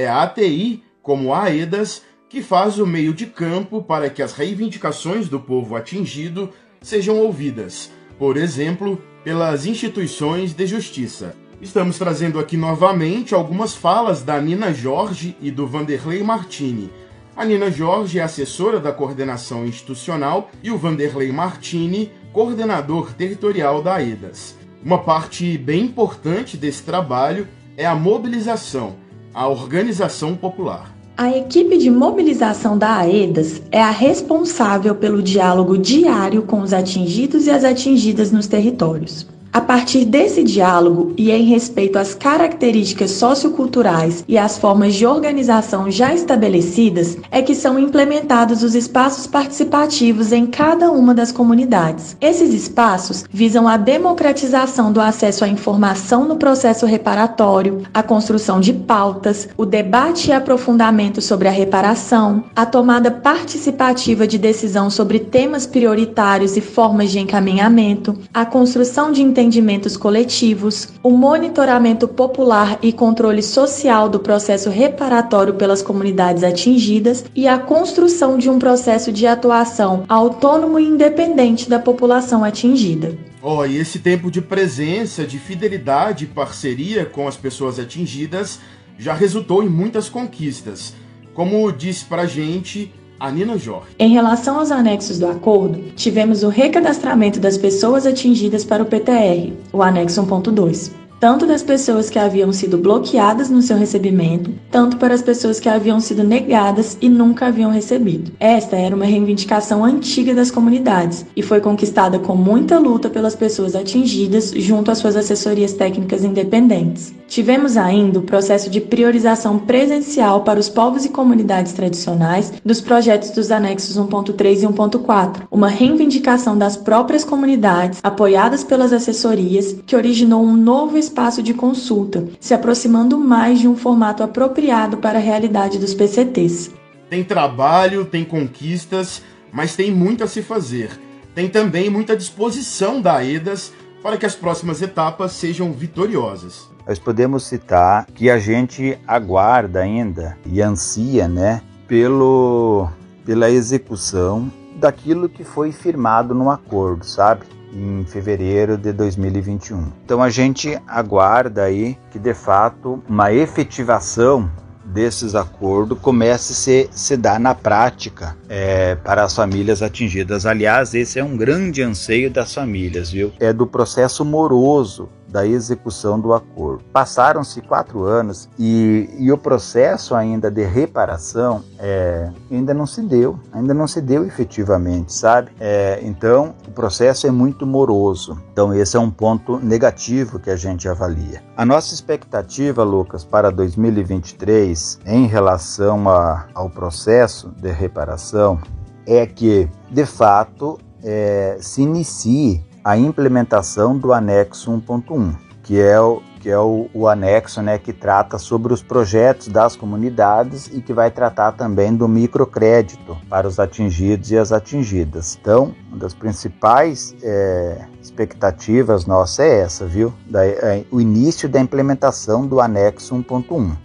É 0.00 0.08
a 0.08 0.22
ATI, 0.22 0.82
como 1.02 1.34
a 1.34 1.42
AEDAS, 1.42 2.00
que 2.26 2.40
faz 2.40 2.78
o 2.78 2.86
meio 2.86 3.12
de 3.12 3.26
campo 3.26 3.82
para 3.82 4.08
que 4.08 4.22
as 4.22 4.32
reivindicações 4.32 5.28
do 5.28 5.38
povo 5.38 5.76
atingido 5.76 6.48
sejam 6.80 7.18
ouvidas, 7.18 7.92
por 8.18 8.38
exemplo, 8.38 8.98
pelas 9.22 9.66
instituições 9.66 10.54
de 10.54 10.66
justiça. 10.66 11.36
Estamos 11.60 11.98
trazendo 11.98 12.38
aqui 12.38 12.56
novamente 12.56 13.34
algumas 13.34 13.74
falas 13.74 14.22
da 14.22 14.40
Nina 14.40 14.72
Jorge 14.72 15.36
e 15.38 15.50
do 15.50 15.66
Vanderlei 15.66 16.22
Martini. 16.22 16.90
A 17.36 17.44
Nina 17.44 17.70
Jorge 17.70 18.20
é 18.20 18.22
assessora 18.22 18.80
da 18.80 18.92
coordenação 18.92 19.66
institucional 19.66 20.50
e 20.62 20.70
o 20.70 20.78
Vanderlei 20.78 21.30
Martini, 21.30 22.10
coordenador 22.32 23.12
territorial 23.12 23.82
da 23.82 23.96
AEDAS. 23.96 24.56
Uma 24.82 25.00
parte 25.00 25.58
bem 25.58 25.84
importante 25.84 26.56
desse 26.56 26.84
trabalho 26.84 27.46
é 27.76 27.84
a 27.84 27.94
mobilização, 27.94 28.96
a 29.34 29.48
organização 29.48 30.36
popular. 30.36 30.94
A 31.16 31.36
equipe 31.36 31.76
de 31.76 31.90
mobilização 31.90 32.78
da 32.78 32.96
AEDAS 32.96 33.60
é 33.70 33.82
a 33.82 33.90
responsável 33.90 34.94
pelo 34.94 35.22
diálogo 35.22 35.76
diário 35.76 36.42
com 36.42 36.60
os 36.62 36.72
atingidos 36.72 37.46
e 37.46 37.50
as 37.50 37.62
atingidas 37.62 38.32
nos 38.32 38.46
territórios. 38.46 39.26
A 39.52 39.60
partir 39.60 40.04
desse 40.04 40.44
diálogo 40.44 41.12
e 41.16 41.32
em 41.32 41.42
respeito 41.42 41.98
às 41.98 42.14
características 42.14 43.10
socioculturais 43.10 44.24
e 44.28 44.38
às 44.38 44.56
formas 44.56 44.94
de 44.94 45.04
organização 45.04 45.90
já 45.90 46.14
estabelecidas, 46.14 47.16
é 47.32 47.42
que 47.42 47.56
são 47.56 47.76
implementados 47.76 48.62
os 48.62 48.76
espaços 48.76 49.26
participativos 49.26 50.30
em 50.30 50.46
cada 50.46 50.92
uma 50.92 51.12
das 51.12 51.32
comunidades. 51.32 52.16
Esses 52.20 52.54
espaços 52.54 53.24
visam 53.28 53.66
a 53.66 53.76
democratização 53.76 54.92
do 54.92 55.00
acesso 55.00 55.44
à 55.44 55.48
informação 55.48 56.24
no 56.24 56.36
processo 56.36 56.86
reparatório, 56.86 57.82
a 57.92 58.04
construção 58.04 58.60
de 58.60 58.72
pautas, 58.72 59.48
o 59.56 59.66
debate 59.66 60.28
e 60.28 60.32
aprofundamento 60.32 61.20
sobre 61.20 61.48
a 61.48 61.52
reparação, 61.52 62.44
a 62.54 62.64
tomada 62.64 63.10
participativa 63.10 64.28
de 64.28 64.38
decisão 64.38 64.88
sobre 64.90 65.18
temas 65.18 65.66
prioritários 65.66 66.56
e 66.56 66.60
formas 66.60 67.10
de 67.10 67.18
encaminhamento, 67.18 68.16
a 68.32 68.46
construção 68.46 69.10
de 69.10 69.22
entendimentos 69.40 69.96
coletivos, 69.96 70.88
o 71.02 71.10
monitoramento 71.10 72.06
popular 72.06 72.78
e 72.82 72.92
controle 72.92 73.42
social 73.42 74.06
do 74.06 74.20
processo 74.20 74.68
reparatório 74.68 75.54
pelas 75.54 75.80
comunidades 75.80 76.44
atingidas 76.44 77.24
e 77.34 77.48
a 77.48 77.58
construção 77.58 78.36
de 78.36 78.50
um 78.50 78.58
processo 78.58 79.10
de 79.10 79.26
atuação 79.26 80.04
autônomo 80.08 80.78
e 80.78 80.86
independente 80.86 81.70
da 81.70 81.78
população 81.78 82.44
atingida. 82.44 83.16
Oh, 83.40 83.64
e 83.64 83.78
esse 83.78 84.00
tempo 84.00 84.30
de 84.30 84.42
presença, 84.42 85.24
de 85.24 85.38
fidelidade 85.38 86.24
e 86.24 86.28
parceria 86.28 87.06
com 87.06 87.26
as 87.26 87.36
pessoas 87.36 87.78
atingidas 87.78 88.60
já 88.98 89.14
resultou 89.14 89.62
em 89.62 89.68
muitas 89.70 90.10
conquistas. 90.10 90.92
Como 91.32 91.72
disse 91.72 92.04
pra 92.04 92.26
gente 92.26 92.92
a 93.20 93.30
Nina 93.30 93.58
Jorge. 93.58 93.88
Em 93.98 94.08
relação 94.08 94.58
aos 94.58 94.70
anexos 94.70 95.18
do 95.18 95.28
acordo, 95.28 95.92
tivemos 95.94 96.42
o 96.42 96.48
recadastramento 96.48 97.38
das 97.38 97.58
pessoas 97.58 98.06
atingidas 98.06 98.64
para 98.64 98.82
o 98.82 98.86
PTR, 98.86 99.52
o 99.72 99.82
anexo 99.82 100.22
1.2 100.22 101.00
tanto 101.20 101.46
das 101.46 101.62
pessoas 101.62 102.08
que 102.08 102.18
haviam 102.18 102.50
sido 102.50 102.78
bloqueadas 102.78 103.50
no 103.50 103.60
seu 103.60 103.76
recebimento, 103.76 104.50
tanto 104.70 104.96
para 104.96 105.12
as 105.12 105.20
pessoas 105.20 105.60
que 105.60 105.68
haviam 105.68 106.00
sido 106.00 106.24
negadas 106.24 106.96
e 106.98 107.10
nunca 107.10 107.46
haviam 107.46 107.70
recebido. 107.70 108.32
Esta 108.40 108.76
era 108.76 108.96
uma 108.96 109.04
reivindicação 109.04 109.84
antiga 109.84 110.34
das 110.34 110.50
comunidades 110.50 111.26
e 111.36 111.42
foi 111.42 111.60
conquistada 111.60 112.18
com 112.18 112.34
muita 112.34 112.78
luta 112.78 113.10
pelas 113.10 113.34
pessoas 113.36 113.76
atingidas 113.76 114.50
junto 114.56 114.90
às 114.90 114.96
suas 114.96 115.14
assessorias 115.14 115.74
técnicas 115.74 116.24
independentes. 116.24 117.12
Tivemos 117.28 117.76
ainda 117.76 118.18
o 118.18 118.22
processo 118.22 118.68
de 118.68 118.80
priorização 118.80 119.56
presencial 119.56 120.42
para 120.42 120.58
os 120.58 120.68
povos 120.68 121.04
e 121.04 121.10
comunidades 121.10 121.72
tradicionais 121.72 122.52
dos 122.64 122.80
projetos 122.80 123.30
dos 123.30 123.52
anexos 123.52 123.96
1.3 123.96 124.62
e 124.62 124.66
1.4, 124.66 125.42
uma 125.48 125.68
reivindicação 125.68 126.58
das 126.58 126.76
próprias 126.76 127.24
comunidades, 127.24 128.00
apoiadas 128.02 128.64
pelas 128.64 128.92
assessorias, 128.92 129.76
que 129.86 129.94
originou 129.94 130.42
um 130.42 130.56
novo 130.56 130.98
espaço 131.10 131.42
de 131.42 131.52
consulta, 131.52 132.24
se 132.38 132.54
aproximando 132.54 133.18
mais 133.18 133.58
de 133.58 133.66
um 133.66 133.76
formato 133.76 134.22
apropriado 134.22 134.98
para 134.98 135.18
a 135.18 135.22
realidade 135.22 135.76
dos 135.76 135.92
PCTs. 135.92 136.70
Tem 137.08 137.24
trabalho, 137.24 138.04
tem 138.04 138.24
conquistas, 138.24 139.20
mas 139.52 139.74
tem 139.74 139.90
muito 139.90 140.22
a 140.22 140.28
se 140.28 140.40
fazer. 140.40 140.90
Tem 141.34 141.48
também 141.48 141.90
muita 141.90 142.16
disposição 142.16 143.02
da 143.02 143.16
AEDAS 143.16 143.72
para 144.00 144.16
que 144.16 144.24
as 144.24 144.36
próximas 144.36 144.80
etapas 144.80 145.32
sejam 145.32 145.72
vitoriosas. 145.72 146.70
Nós 146.86 146.98
podemos 146.98 147.42
citar 147.44 148.06
que 148.14 148.30
a 148.30 148.38
gente 148.38 148.96
aguarda 149.06 149.80
ainda 149.80 150.38
e 150.46 150.62
ansia, 150.62 151.26
né, 151.26 151.60
pelo 151.88 152.88
pela 153.24 153.50
execução 153.50 154.50
daquilo 154.76 155.28
que 155.28 155.44
foi 155.44 155.72
firmado 155.72 156.34
no 156.34 156.50
acordo, 156.50 157.04
sabe? 157.04 157.44
Em 157.72 158.04
fevereiro 158.04 158.76
de 158.76 158.92
2021. 158.92 159.92
Então 160.04 160.22
a 160.22 160.30
gente 160.30 160.78
aguarda 160.86 161.64
aí 161.64 161.96
que 162.10 162.18
de 162.18 162.34
fato 162.34 163.02
uma 163.08 163.32
efetivação 163.32 164.50
desses 164.84 165.34
acordos 165.34 165.98
comece 166.00 166.52
a 166.52 166.56
se, 166.56 166.90
se 166.90 167.16
dar 167.16 167.38
na 167.38 167.54
prática 167.54 168.36
é, 168.48 168.96
para 168.96 169.22
as 169.22 169.34
famílias 169.34 169.82
atingidas. 169.82 170.46
Aliás, 170.46 170.94
esse 170.94 171.18
é 171.18 171.24
um 171.24 171.36
grande 171.36 171.82
anseio 171.82 172.30
das 172.30 172.52
famílias, 172.52 173.10
viu? 173.10 173.32
É 173.38 173.52
do 173.52 173.66
processo 173.66 174.24
moroso 174.24 175.08
da 175.30 175.46
execução 175.46 176.18
do 176.18 176.32
acordo. 176.32 176.82
Passaram-se 176.92 177.60
quatro 177.62 178.04
anos 178.04 178.48
e, 178.58 179.08
e, 179.18 179.30
o 179.32 179.38
processo 179.38 180.14
ainda 180.14 180.50
de 180.50 180.64
reparação 180.64 181.62
é, 181.78 182.30
ainda 182.50 182.74
não 182.74 182.86
se 182.86 183.02
deu, 183.02 183.38
ainda 183.52 183.72
não 183.72 183.86
se 183.86 184.00
deu 184.00 184.24
efetivamente, 184.24 185.12
sabe? 185.12 185.50
É, 185.60 186.00
então 186.02 186.54
o 186.66 186.70
processo 186.70 187.26
é 187.26 187.30
muito 187.30 187.66
moroso. 187.66 188.38
Então 188.52 188.74
esse 188.74 188.96
é 188.96 189.00
um 189.00 189.10
ponto 189.10 189.58
negativo 189.58 190.38
que 190.38 190.50
a 190.50 190.56
gente 190.56 190.88
avalia. 190.88 191.42
A 191.56 191.64
nossa 191.64 191.94
expectativa, 191.94 192.82
Lucas, 192.82 193.24
para 193.24 193.50
2023 193.50 195.00
em 195.06 195.26
relação 195.26 196.08
a, 196.08 196.46
ao 196.54 196.68
processo 196.68 197.48
de 197.56 197.70
reparação 197.70 198.60
é 199.06 199.26
que, 199.26 199.68
de 199.90 200.06
fato, 200.06 200.78
é, 201.02 201.56
se 201.60 201.82
inicie 201.82 202.64
a 202.84 202.96
implementação 202.96 203.98
do 203.98 204.12
anexo 204.12 204.70
1.1, 204.70 205.36
que 205.62 205.80
é 205.80 206.00
o 206.00 206.22
que 206.40 206.48
é 206.48 206.58
o, 206.58 206.88
o, 206.94 207.06
anexo 207.06 207.60
né, 207.60 207.78
que 207.78 207.92
trata 207.92 208.38
sobre 208.38 208.72
os 208.72 208.82
projetos 208.82 209.48
das 209.48 209.76
comunidades 209.76 210.68
e 210.72 210.80
que 210.80 210.90
vai 210.90 211.10
tratar 211.10 211.52
também 211.52 211.94
do 211.94 212.08
microcrédito 212.08 213.14
para 213.28 213.46
os 213.46 213.60
atingidos 213.60 214.30
e 214.30 214.38
as 214.38 214.50
atingidas. 214.50 215.38
Então, 215.38 215.74
uma 215.88 215.98
das 215.98 216.14
principais 216.14 217.14
é, 217.22 217.84
expectativas 218.00 219.04
nossa 219.04 219.42
é 219.42 219.60
essa, 219.60 219.86
viu? 219.86 220.14
Da, 220.26 220.46
é, 220.46 220.82
o 220.90 220.98
início 220.98 221.46
da 221.46 221.60
implementação 221.60 222.46
do 222.46 222.58
anexo 222.58 223.14
1.1. 223.14 223.76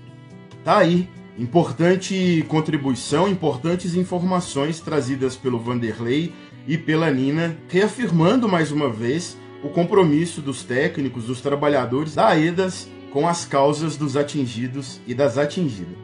Tá 0.64 0.78
aí. 0.78 1.10
Importante 1.38 2.46
contribuição, 2.48 3.28
importantes 3.28 3.94
informações 3.94 4.80
trazidas 4.80 5.36
pelo 5.36 5.60
Vanderlei 5.60 6.34
e 6.68 6.78
pela 6.78 7.12
Nina, 7.12 7.58
reafirmando 7.68 8.48
mais 8.48 8.72
uma 8.72 8.90
vez 8.90 9.38
o 9.64 9.70
compromisso 9.70 10.42
dos 10.42 10.64
técnicos, 10.64 11.26
dos 11.26 11.42
trabalhadores 11.42 12.16
da 12.16 12.28
AEDAS 12.30 12.90
com 13.12 13.28
as 13.28 13.46
causas 13.46 13.96
dos 13.96 14.18
atingidos 14.18 15.00
e 15.08 15.14
das 15.14 15.38
atingidas. 15.38 15.96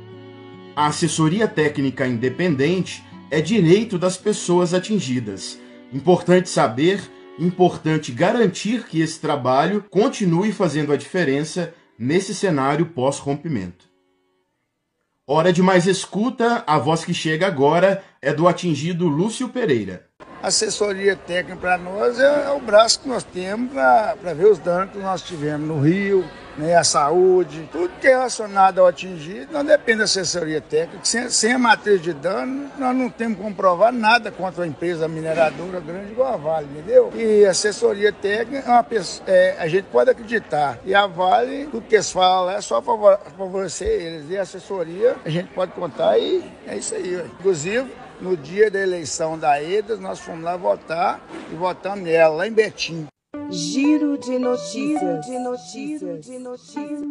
A 0.76 0.88
assessoria 0.88 1.48
técnica 1.48 2.08
independente 2.08 3.04
é 3.30 3.42
direito 3.42 3.98
das 3.98 4.18
pessoas 4.18 4.74
atingidas. 4.74 5.60
Importante 5.92 6.50
saber, 6.50 7.02
importante 7.38 8.12
garantir 8.12 8.86
que 8.86 9.02
esse 9.02 9.20
trabalho 9.20 9.84
continue 9.90 10.54
fazendo 10.54 10.94
a 10.94 10.98
diferença 10.98 11.74
nesse 12.00 12.34
cenário 12.34 12.86
pós-rompimento. 12.86 13.90
Hora 15.28 15.52
de 15.52 15.62
mais 15.62 15.86
escuta, 15.86 16.64
a 16.66 16.78
voz 16.80 17.04
que 17.04 17.14
chega 17.14 17.46
agora 17.46 18.04
é 18.22 18.34
do 18.34 18.48
atingido 18.48 19.08
Lúcio 19.08 19.50
Pereira 19.50 20.11
assessoria 20.42 21.16
técnica 21.16 21.56
para 21.60 21.78
nós 21.78 22.20
é, 22.20 22.46
é, 22.48 22.50
o 22.52 22.60
braço 22.60 23.00
que 23.02 23.08
nós 23.08 23.24
temos 23.24 23.72
para 23.72 24.34
ver 24.34 24.48
os 24.48 24.60
danos 24.60 24.92
que 24.92 24.98
nós 24.98 25.22
tivemos 25.22 25.68
no 25.68 25.80
Rio, 25.80 26.26
né, 26.58 26.76
a 26.76 26.84
saúde, 26.84 27.70
tudo 27.72 27.90
que 28.00 28.08
é 28.08 28.12
relacionado 28.12 28.80
ao 28.80 28.88
atingido, 28.88 29.54
não 29.54 29.64
depende 29.64 30.00
da 30.00 30.04
assessoria 30.04 30.60
técnica. 30.60 31.00
Sem, 31.04 31.30
sem 31.30 31.54
a 31.54 31.60
matriz 31.60 32.02
de 32.02 32.14
dano, 32.14 32.70
nós 32.78 32.96
não 32.96 33.10
temos 33.10 33.38
como 33.38 33.56
provar 33.56 33.94
nada 33.94 34.32
contra 34.32 34.64
a 34.64 34.68
empresa 34.68 35.08
mineradora 35.08 35.80
grande 35.80 36.12
igual 36.12 36.34
a 36.34 36.38
Vale, 36.38 36.68
entendeu? 36.72 37.12
E 37.16 37.46
assessoria 37.46 38.12
técnica, 38.12 38.68
é 38.68 38.72
uma 38.72 38.84
pessoa, 38.84 39.30
é, 39.30 39.56
a 39.60 39.68
gente 39.68 39.86
pode 39.86 40.10
acreditar. 40.10 40.80
E 40.86 40.94
a 40.94 41.08
Vale, 41.08 41.68
tudo 41.68 41.88
que 41.88 41.96
eles 41.96 42.12
falam 42.12 42.52
é 42.52 42.62
só 42.62 42.82
favorecer 42.82 43.88
eles. 43.88 44.30
E 44.30 44.38
a 44.38 44.42
assessoria, 44.42 45.16
a 45.24 45.30
gente 45.30 45.50
pode 45.54 45.72
contar 45.72 46.18
e 46.18 46.44
é 46.68 46.76
isso 46.76 46.94
aí. 46.96 47.24
Inclusive, 47.40 47.90
no 48.22 48.38
dia 48.38 48.70
da 48.70 48.80
eleição 48.80 49.38
da 49.38 49.62
EDAS, 49.62 50.00
nós 50.00 50.11
fomos 50.20 50.44
lá 50.44 50.58
votar 50.58 51.22
e 51.52 51.56
votamos 51.56 52.04
nela, 52.04 52.36
lá 52.36 52.48
em 52.48 52.52
Betim. 52.52 53.08
Giro 53.50 54.18
de 54.18 54.38
notícias. 54.40 55.26
de 55.26 55.40
notícias. 55.40 56.26
De 56.26 56.40
notícias. 56.40 57.02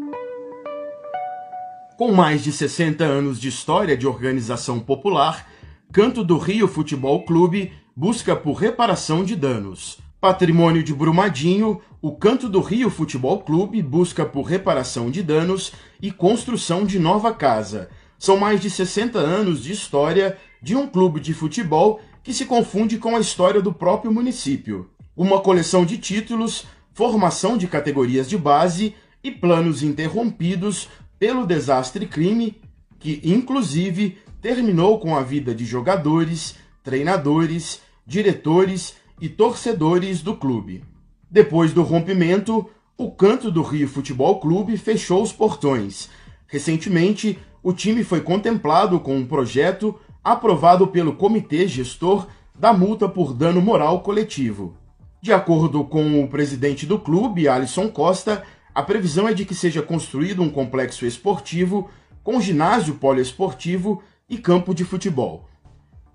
Com 1.97 2.13
mais 2.13 2.43
de 2.43 2.51
60 2.51 3.05
anos 3.05 3.41
de 3.41 3.49
história 3.49 3.97
de 3.97 4.07
organização 4.07 4.81
popular, 4.81 5.47
Canto 5.93 6.25
do 6.25 6.39
Rio 6.39 6.69
Futebol 6.69 7.25
Clube 7.25 7.73
busca 7.95 8.35
por 8.35 8.55
reparação 8.55 9.25
de 9.25 9.37
danos. 9.37 9.99
Patrimônio 10.21 10.83
de 10.83 10.95
Brumadinho, 10.95 11.81
o 12.01 12.17
Canto 12.17 12.49
do 12.49 12.61
Rio 12.61 12.89
Futebol 12.89 13.41
Clube 13.41 13.83
busca 13.83 14.25
por 14.25 14.43
reparação 14.43 15.11
de 15.11 15.23
danos 15.23 15.73
e 16.01 16.11
construção 16.11 16.87
de 16.87 16.99
nova 16.99 17.35
casa. 17.35 17.91
São 18.19 18.37
mais 18.37 18.61
de 18.61 18.71
60 18.71 19.19
anos 19.19 19.63
de 19.63 19.73
história 19.73 20.39
de 20.63 20.77
um 20.77 20.87
clube 20.87 21.21
de 21.21 21.35
futebol 21.35 22.01
que 22.23 22.33
se 22.33 22.45
confunde 22.45 22.99
com 22.99 23.17
a 23.17 23.21
história 23.21 23.61
do 23.61 23.73
próprio 23.73 24.13
município. 24.13 24.91
Uma 25.17 25.41
coleção 25.41 25.85
de 25.85 25.99
títulos, 25.99 26.67
formação 26.93 27.57
de 27.57 27.67
categorias 27.67 28.29
de 28.29 28.37
base 28.37 28.95
e 29.23 29.31
planos 29.31 29.83
interrompidos 29.83 30.89
pelo 31.19 31.47
desastre 31.47 32.07
crime, 32.07 32.57
que 32.99 33.21
inclusive 33.25 34.19
terminou 34.41 34.99
com 34.99 35.17
a 35.17 35.23
vida 35.23 35.55
de 35.55 35.65
jogadores, 35.65 36.57
treinadores, 36.83 37.81
diretores 38.07 38.95
e 39.21 39.29
torcedores 39.29 40.23
do 40.23 40.37
clube. 40.37 40.83
Depois 41.31 41.73
do 41.73 41.83
rompimento, 41.83 42.69
o 42.97 43.11
Canto 43.11 43.51
do 43.51 43.63
Rio 43.63 43.89
Futebol 43.89 44.41
Clube 44.41 44.77
fechou 44.77 45.23
os 45.23 45.33
portões. 45.33 46.09
Recentemente, 46.47 47.39
o 47.63 47.73
time 47.73 48.03
foi 48.03 48.21
contemplado 48.21 48.99
com 48.99 49.17
um 49.17 49.27
projeto 49.27 49.99
aprovado 50.23 50.87
pelo 50.87 51.15
Comitê 51.15 51.67
Gestor 51.67 52.27
da 52.55 52.73
Multa 52.73 53.09
por 53.09 53.33
Dano 53.33 53.61
Moral 53.61 54.01
Coletivo. 54.01 54.77
De 55.23 55.33
acordo 55.33 55.85
com 55.85 56.23
o 56.23 56.29
presidente 56.29 56.87
do 56.87 56.99
clube, 56.99 57.49
Alisson 57.49 57.89
Costa, 57.89 58.43
a 58.75 58.83
previsão 58.83 59.29
é 59.29 59.35
de 59.35 59.45
que 59.45 59.55
seja 59.55 59.83
construído 59.83 60.43
um 60.43 60.51
complexo 60.51 61.05
esportivo 61.05 61.91
com 62.23 62.41
ginásio 62.41 62.95
poliesportivo 62.95 64.03
e 64.29 64.39
campo 64.39 64.75
de 64.75 64.85
futebol. 64.85 65.49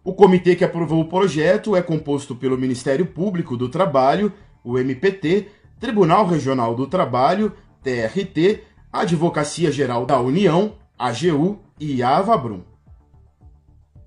O 0.04 0.14
comitê 0.14 0.56
que 0.56 0.64
aprovou 0.64 1.02
o 1.02 1.10
projeto 1.10 1.76
é 1.76 1.82
composto 1.82 2.36
pelo 2.36 2.58
Ministério 2.58 3.06
Público 3.08 3.58
do 3.58 3.70
Trabalho, 3.70 4.32
o 4.64 4.78
MPT, 4.78 5.48
Tribunal 5.80 6.26
Regional 6.28 6.76
do 6.76 6.88
Trabalho, 6.88 7.52
TRT, 7.84 8.62
Advocacia 8.94 9.72
Geral 9.72 10.06
da 10.06 10.20
União, 10.20 10.76
AGU 10.98 11.60
e 11.80 12.02
a 12.02 12.18
Avabrum. 12.18 12.62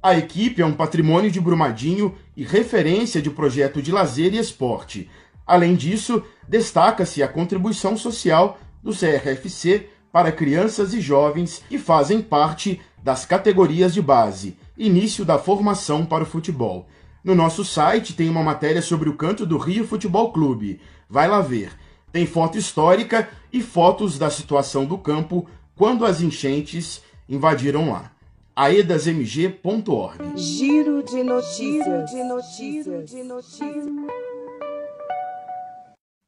A 0.08 0.16
equipe 0.16 0.62
é 0.62 0.64
um 0.64 0.72
patrimônio 0.72 1.30
de 1.30 1.38
Brumadinho 1.38 2.14
e 2.34 2.42
referência 2.42 3.20
de 3.20 3.28
projeto 3.28 3.82
de 3.82 3.92
lazer 3.92 4.32
e 4.32 4.38
esporte. 4.38 5.06
Além 5.46 5.74
disso, 5.74 6.22
destaca-se 6.48 7.22
a 7.22 7.28
contribuição 7.28 7.94
social 7.94 8.58
do 8.82 8.90
CRFC 8.90 9.86
para 10.10 10.32
crianças 10.32 10.94
e 10.94 11.00
jovens 11.02 11.62
que 11.68 11.76
fazem 11.76 12.22
parte 12.22 12.80
das 13.02 13.26
categorias 13.26 13.92
de 13.92 14.00
base, 14.00 14.56
início 14.78 15.26
da 15.26 15.36
formação 15.36 16.06
para 16.06 16.24
o 16.24 16.26
futebol. 16.26 16.88
No 17.22 17.34
nosso 17.34 17.62
site 17.62 18.14
tem 18.14 18.30
uma 18.30 18.42
matéria 18.42 18.80
sobre 18.80 19.10
o 19.10 19.14
Canto 19.14 19.44
do 19.44 19.58
Rio 19.58 19.86
Futebol 19.86 20.32
Clube. 20.32 20.80
Vai 21.06 21.28
lá 21.28 21.42
ver. 21.42 21.70
Tem 22.10 22.24
foto 22.24 22.56
histórica 22.56 23.28
e 23.52 23.60
fotos 23.60 24.18
da 24.18 24.30
situação 24.30 24.86
do 24.86 24.96
campo 24.96 25.46
quando 25.76 26.06
as 26.06 26.22
enchentes 26.22 27.02
invadiram 27.28 27.90
lá 27.90 28.10
aedasmg.org. 28.58 30.18
Giro 30.34 31.04
de 31.04 31.22
notícias. 31.22 32.10
de 32.10 32.24
notícias. 32.24 33.08
De 33.08 33.22
notícias. 33.22 33.86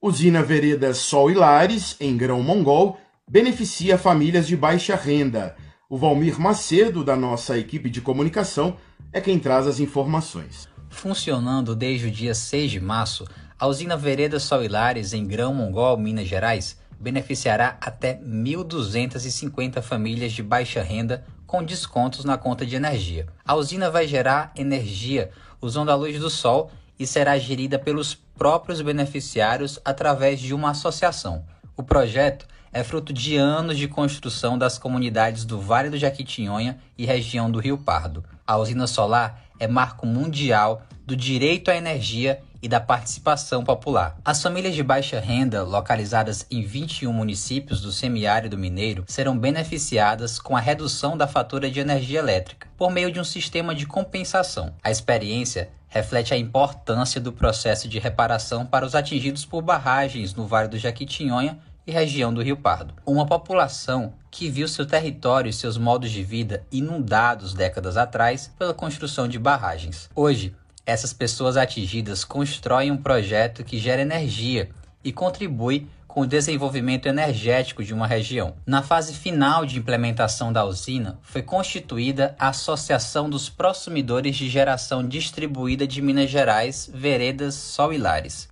Usina 0.00 0.40
Veredas 0.40 0.98
Sol 0.98 1.28
e 1.32 1.34
Lares, 1.34 1.96
em 1.98 2.16
Grão 2.16 2.40
Mongol, 2.40 2.96
beneficia 3.28 3.98
famílias 3.98 4.46
de 4.46 4.56
baixa 4.56 4.94
renda. 4.94 5.56
O 5.88 5.98
Valmir 5.98 6.38
Macedo, 6.38 7.02
da 7.02 7.16
nossa 7.16 7.58
equipe 7.58 7.90
de 7.90 8.00
comunicação, 8.00 8.76
é 9.12 9.20
quem 9.20 9.36
traz 9.36 9.66
as 9.66 9.80
informações. 9.80 10.68
Funcionando 10.88 11.74
desde 11.74 12.06
o 12.06 12.10
dia 12.12 12.32
6 12.32 12.70
de 12.70 12.80
março, 12.80 13.26
a 13.58 13.66
usina 13.66 13.96
Veredas 13.96 14.44
Sol 14.44 14.62
e 14.62 14.68
Lares, 14.68 15.12
em 15.12 15.26
Grão 15.26 15.52
Mongol, 15.52 15.98
Minas 15.98 16.28
Gerais, 16.28 16.78
beneficiará 17.00 17.76
até 17.80 18.20
1.250 18.20 19.82
famílias 19.82 20.30
de 20.30 20.44
baixa 20.44 20.80
renda 20.80 21.24
com 21.50 21.64
descontos 21.64 22.24
na 22.24 22.38
conta 22.38 22.64
de 22.64 22.76
energia. 22.76 23.26
A 23.44 23.56
usina 23.56 23.90
vai 23.90 24.06
gerar 24.06 24.52
energia 24.54 25.32
usando 25.60 25.90
a 25.90 25.96
luz 25.96 26.16
do 26.16 26.30
sol 26.30 26.70
e 26.96 27.04
será 27.04 27.36
gerida 27.40 27.76
pelos 27.76 28.14
próprios 28.14 28.80
beneficiários 28.80 29.76
através 29.84 30.38
de 30.38 30.54
uma 30.54 30.70
associação. 30.70 31.44
O 31.76 31.82
projeto 31.82 32.46
é 32.72 32.84
fruto 32.84 33.12
de 33.12 33.36
anos 33.36 33.76
de 33.76 33.88
construção 33.88 34.56
das 34.56 34.78
comunidades 34.78 35.44
do 35.44 35.60
Vale 35.60 35.90
do 35.90 35.98
Jaquitinhonha 35.98 36.78
e 36.96 37.04
região 37.04 37.50
do 37.50 37.58
Rio 37.58 37.78
Pardo. 37.78 38.24
A 38.46 38.56
usina 38.56 38.86
solar 38.86 39.42
é 39.60 39.68
marco 39.68 40.06
mundial 40.06 40.82
do 41.06 41.14
direito 41.14 41.70
à 41.70 41.76
energia 41.76 42.40
e 42.62 42.68
da 42.68 42.80
participação 42.80 43.64
popular. 43.64 44.16
As 44.24 44.42
famílias 44.42 44.74
de 44.74 44.82
baixa 44.82 45.18
renda, 45.18 45.62
localizadas 45.62 46.46
em 46.50 46.62
21 46.62 47.12
municípios 47.12 47.80
do 47.80 47.92
semiárido 47.92 48.58
mineiro, 48.58 49.04
serão 49.06 49.38
beneficiadas 49.38 50.38
com 50.38 50.56
a 50.56 50.60
redução 50.60 51.16
da 51.16 51.26
fatura 51.26 51.70
de 51.70 51.80
energia 51.80 52.18
elétrica 52.18 52.68
por 52.76 52.90
meio 52.90 53.10
de 53.10 53.20
um 53.20 53.24
sistema 53.24 53.74
de 53.74 53.86
compensação. 53.86 54.74
A 54.82 54.90
experiência 54.90 55.70
reflete 55.88 56.32
a 56.32 56.38
importância 56.38 57.20
do 57.20 57.32
processo 57.32 57.88
de 57.88 57.98
reparação 57.98 58.64
para 58.64 58.86
os 58.86 58.94
atingidos 58.94 59.44
por 59.44 59.62
barragens 59.62 60.34
no 60.34 60.46
Vale 60.46 60.68
do 60.68 60.78
Jaquitinhonha 60.78 61.58
e 61.86 61.90
região 61.90 62.32
do 62.32 62.42
Rio 62.42 62.56
Pardo. 62.56 62.94
Uma 63.04 63.26
população 63.26 64.14
que 64.30 64.48
viu 64.48 64.68
seu 64.68 64.86
território 64.86 65.48
e 65.48 65.52
seus 65.52 65.76
modos 65.76 66.10
de 66.10 66.22
vida 66.22 66.64
inundados 66.70 67.52
décadas 67.52 67.96
atrás 67.96 68.50
pela 68.58 68.72
construção 68.72 69.26
de 69.26 69.38
barragens. 69.38 70.08
Hoje, 70.14 70.54
essas 70.86 71.12
pessoas 71.12 71.56
atingidas 71.56 72.24
constroem 72.24 72.90
um 72.90 72.96
projeto 72.96 73.64
que 73.64 73.78
gera 73.78 74.02
energia 74.02 74.70
e 75.04 75.12
contribui 75.12 75.86
com 76.06 76.22
o 76.22 76.26
desenvolvimento 76.26 77.06
energético 77.06 77.84
de 77.84 77.94
uma 77.94 78.06
região. 78.06 78.54
Na 78.66 78.82
fase 78.82 79.14
final 79.14 79.64
de 79.64 79.78
implementação 79.78 80.52
da 80.52 80.64
usina, 80.64 81.18
foi 81.22 81.40
constituída 81.40 82.34
a 82.38 82.48
Associação 82.48 83.30
dos 83.30 83.48
Prosumidores 83.48 84.36
de 84.36 84.48
Geração 84.48 85.06
Distribuída 85.06 85.86
de 85.86 86.02
Minas 86.02 86.28
Gerais, 86.28 86.90
Veredas 86.92 87.54
Sol 87.54 87.92
e 87.92 87.98
Lares. 87.98 88.48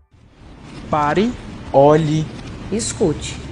Pare, 0.89 1.33
olhe, 1.73 2.25
escute. 2.71 3.48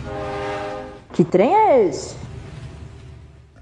Que 1.16 1.24
trem 1.24 1.50
é 1.50 1.88
esse? 1.88 2.14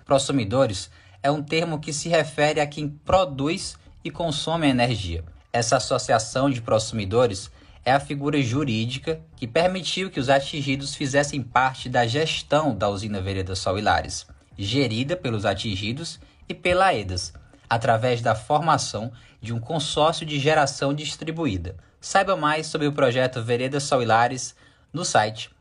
Prosumidores 0.04 0.90
é 1.22 1.30
um 1.30 1.40
termo 1.40 1.78
que 1.78 1.92
se 1.92 2.08
refere 2.08 2.60
a 2.60 2.66
quem 2.66 2.88
produz 2.88 3.78
e 4.02 4.10
consomem 4.10 4.70
energia. 4.70 5.24
Essa 5.52 5.76
associação 5.76 6.50
de 6.50 6.60
prosumidores 6.60 7.52
é 7.84 7.92
a 7.92 8.00
figura 8.00 8.42
jurídica 8.42 9.20
que 9.36 9.46
permitiu 9.46 10.10
que 10.10 10.18
os 10.18 10.28
atingidos 10.28 10.96
fizessem 10.96 11.44
parte 11.44 11.88
da 11.88 12.04
gestão 12.08 12.74
da 12.74 12.88
usina 12.88 13.20
Vereda 13.20 13.54
Sol 13.54 13.78
Hilares, 13.78 14.26
gerida 14.58 15.16
pelos 15.16 15.46
atingidos 15.46 16.18
e 16.48 16.54
pela 16.54 16.86
AEDAS, 16.86 17.32
através 17.70 18.20
da 18.20 18.34
formação 18.34 19.12
de 19.40 19.52
um 19.52 19.60
consórcio 19.60 20.26
de 20.26 20.40
geração 20.40 20.92
distribuída. 20.92 21.76
Saiba 22.00 22.36
mais 22.36 22.66
sobre 22.66 22.88
o 22.88 22.92
projeto 22.92 23.40
Vereda 23.44 23.78
Sol 23.78 24.02
Hilares 24.02 24.56
no 24.92 25.04
site 25.04 25.54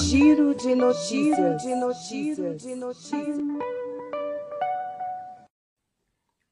Giro 0.00 0.54
de 0.54 0.74
notícias. 0.74 1.62
de 1.62 1.74
notícias. 1.74 2.62
De 2.62 2.74
notícias. 2.74 3.36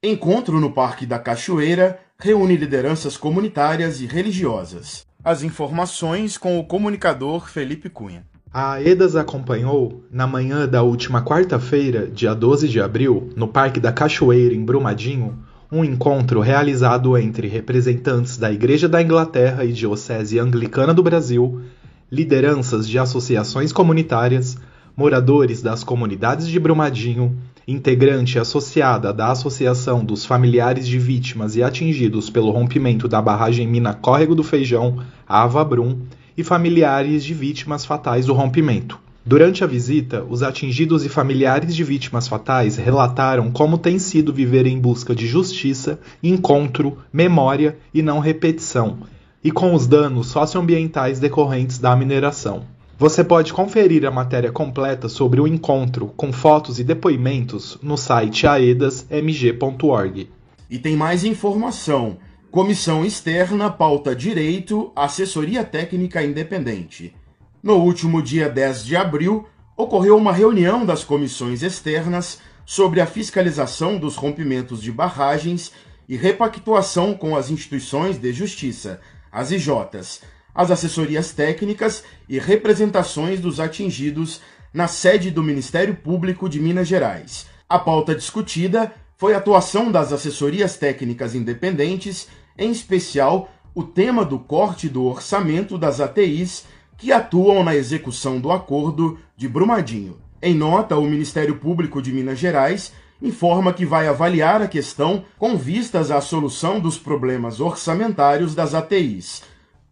Encontro 0.04 0.60
no 0.60 0.70
Parque 0.70 1.06
da 1.06 1.18
Cachoeira 1.18 1.98
reúne 2.18 2.58
lideranças 2.58 3.16
comunitárias 3.16 4.02
e 4.02 4.06
religiosas. 4.06 5.06
As 5.24 5.42
informações 5.42 6.36
com 6.36 6.58
o 6.58 6.64
comunicador 6.66 7.48
Felipe 7.48 7.88
Cunha. 7.88 8.26
A 8.52 8.72
AEDAS 8.72 9.16
acompanhou, 9.16 10.04
na 10.10 10.26
manhã 10.26 10.68
da 10.68 10.82
última 10.82 11.24
quarta-feira, 11.24 12.06
dia 12.06 12.34
12 12.34 12.68
de 12.68 12.82
abril, 12.82 13.30
no 13.34 13.48
Parque 13.48 13.80
da 13.80 13.92
Cachoeira, 13.92 14.54
em 14.54 14.62
Brumadinho, 14.62 15.42
um 15.72 15.82
encontro 15.82 16.40
realizado 16.40 17.16
entre 17.16 17.48
representantes 17.48 18.36
da 18.36 18.52
Igreja 18.52 18.86
da 18.86 19.00
Inglaterra 19.00 19.64
e 19.64 19.72
Diocese 19.72 20.38
Anglicana 20.38 20.92
do 20.92 21.02
Brasil, 21.02 21.62
lideranças 22.11 22.88
de 22.88 22.99
associações 22.99 23.73
comunitárias, 23.73 24.59
moradores 24.96 25.62
das 25.62 25.85
comunidades 25.85 26.49
de 26.49 26.59
Brumadinho, 26.59 27.37
integrante 27.66 28.38
associada 28.38 29.12
da 29.12 29.31
Associação 29.31 30.05
dos 30.05 30.25
Familiares 30.25 30.87
de 30.88 30.99
Vítimas 30.99 31.55
e 31.55 31.62
Atingidos 31.62 32.29
pelo 32.29 32.51
Rompimento 32.51 33.07
da 33.07 33.23
Barragem 33.23 33.66
Mina 33.66 33.94
Córrego 33.94 34.35
do 34.35 34.42
Feijão, 34.42 34.99
Avabrum, 35.29 36.01
e 36.37 36.42
familiares 36.42 37.23
de 37.23 37.35
vítimas 37.35 37.85
fatais 37.85 38.27
do 38.27 38.33
rompimento. 38.33 38.99
Durante 39.25 39.62
a 39.62 39.66
visita, 39.66 40.25
os 40.29 40.42
atingidos 40.42 41.05
e 41.05 41.09
familiares 41.09 41.77
de 41.77 41.85
vítimas 41.85 42.27
fatais 42.27 42.77
relataram 42.77 43.51
como 43.51 43.77
tem 43.77 43.99
sido 43.99 44.33
viver 44.33 44.66
em 44.66 44.79
busca 44.79 45.14
de 45.14 45.27
justiça, 45.27 46.01
encontro, 46.23 46.96
memória 47.12 47.77
e 47.92 48.01
não 48.01 48.18
repetição, 48.18 48.99
e 49.42 49.50
com 49.50 49.74
os 49.74 49.87
danos 49.87 50.29
socioambientais 50.29 51.18
decorrentes 51.18 51.79
da 51.79 51.96
mineração. 51.96 52.64
Você 52.98 53.24
pode 53.24 53.53
conferir 53.55 54.05
a 54.05 54.11
matéria 54.11 54.53
completa 54.53 55.09
sobre 55.09 55.40
o 55.40 55.46
encontro 55.46 56.09
com 56.16 56.31
fotos 56.33 56.79
e 56.79 56.85
depoimentos 56.85 57.79
no 57.83 57.96
site 57.96 58.46
aedasmg.org. 58.46 60.29
E 60.68 60.79
tem 60.79 60.96
mais 60.96 61.24
informação. 61.24 62.18
Comissão 62.50 63.05
Externa 63.05 63.70
pauta 63.70 64.14
Direito, 64.14 64.92
Assessoria 64.94 65.64
Técnica 65.64 66.22
Independente. 66.22 67.14
No 67.62 67.76
último 67.76 68.20
dia 68.20 68.48
10 68.48 68.85
de 68.85 68.96
abril, 68.96 69.46
ocorreu 69.76 70.16
uma 70.16 70.33
reunião 70.33 70.85
das 70.85 71.03
comissões 71.03 71.62
externas 71.62 72.38
sobre 72.66 73.00
a 73.00 73.07
fiscalização 73.07 73.98
dos 73.98 74.16
rompimentos 74.16 74.83
de 74.83 74.92
barragens 74.92 75.72
e 76.09 76.16
repactuação 76.16 77.14
com 77.14 77.35
as 77.35 77.50
instituições 77.50 78.18
de 78.18 78.33
justiça, 78.33 79.00
as 79.33 79.51
IJs, 79.51 80.23
as 80.55 80.71
assessorias 80.71 81.33
técnicas 81.33 82.05
e 82.29 82.38
representações 82.38 83.40
dos 83.40 83.61
atingidos 83.61 84.40
na 84.73 84.87
sede 84.87 85.31
do 85.31 85.43
Ministério 85.43 85.95
Público 85.95 86.49
de 86.49 86.61
Minas 86.61 86.88
Gerais. 86.88 87.47
A 87.69 87.79
pauta 87.79 88.14
discutida 88.14 88.93
foi 89.16 89.35
a 89.35 89.38
atuação 89.38 89.90
das 89.90 90.12
assessorias 90.12 90.77
técnicas 90.77 91.35
independentes, 91.35 92.29
em 92.57 92.71
especial 92.71 93.51
o 93.75 93.83
tema 93.83 94.25
do 94.25 94.38
corte 94.38 94.88
do 94.88 95.05
orçamento 95.05 95.79
das 95.79 96.01
ATIs 96.01 96.64
que 96.97 97.12
atuam 97.12 97.62
na 97.64 97.75
execução 97.75 98.40
do 98.40 98.51
acordo 98.51 99.19
de 99.37 99.49
Brumadinho. 99.49 100.19
Em 100.43 100.55
nota, 100.55 100.97
o 100.97 101.05
Ministério 101.05 101.57
Público 101.57 102.01
de 102.03 102.12
Minas 102.12 102.38
Gerais 102.38 102.93
informa 103.22 103.72
que 103.72 103.85
vai 103.85 104.09
avaliar 104.09 104.62
a 104.62 104.68
questão 104.68 105.24
com 105.38 105.56
vistas 105.56 106.11
à 106.11 106.20
solução 106.20 106.80
dos 106.80 106.98
problemas 106.98 107.61
orçamentários 107.61 108.54
das 108.54 108.74
ATIs 108.74 109.42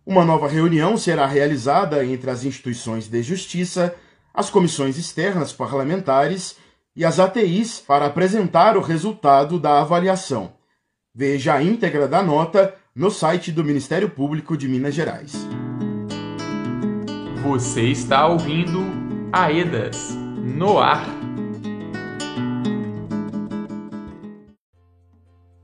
uma 0.09 0.25
nova 0.25 0.49
reunião 0.49 0.97
será 0.97 1.27
realizada 1.27 2.03
entre 2.03 2.31
as 2.31 2.43
instituições 2.43 3.09
de 3.09 3.23
justiça, 3.23 3.95
as 4.33 4.49
comissões 4.49 4.97
externas 4.97 5.53
parlamentares 5.53 6.57
e 6.97 7.05
as 7.05 7.21
ATIs 7.21 7.79
para 7.79 8.07
apresentar 8.07 8.75
o 8.79 8.81
resultado 8.81 9.61
da 9.61 9.83
avaliação. 9.83 10.55
Veja 11.15 11.53
a 11.53 11.63
íntegra 11.63 12.09
da 12.09 12.23
nota 12.23 12.75
no 12.95 13.11
site 13.11 13.53
do 13.53 13.63
Ministério 13.63 14.09
Público 14.09 14.57
de 14.57 14.67
Minas 14.67 14.95
Gerais. 14.95 15.35
Você 17.43 17.83
está 17.83 18.27
ouvindo 18.29 18.81
Aedas 19.31 20.17
no 20.43 20.79
ar. 20.79 21.18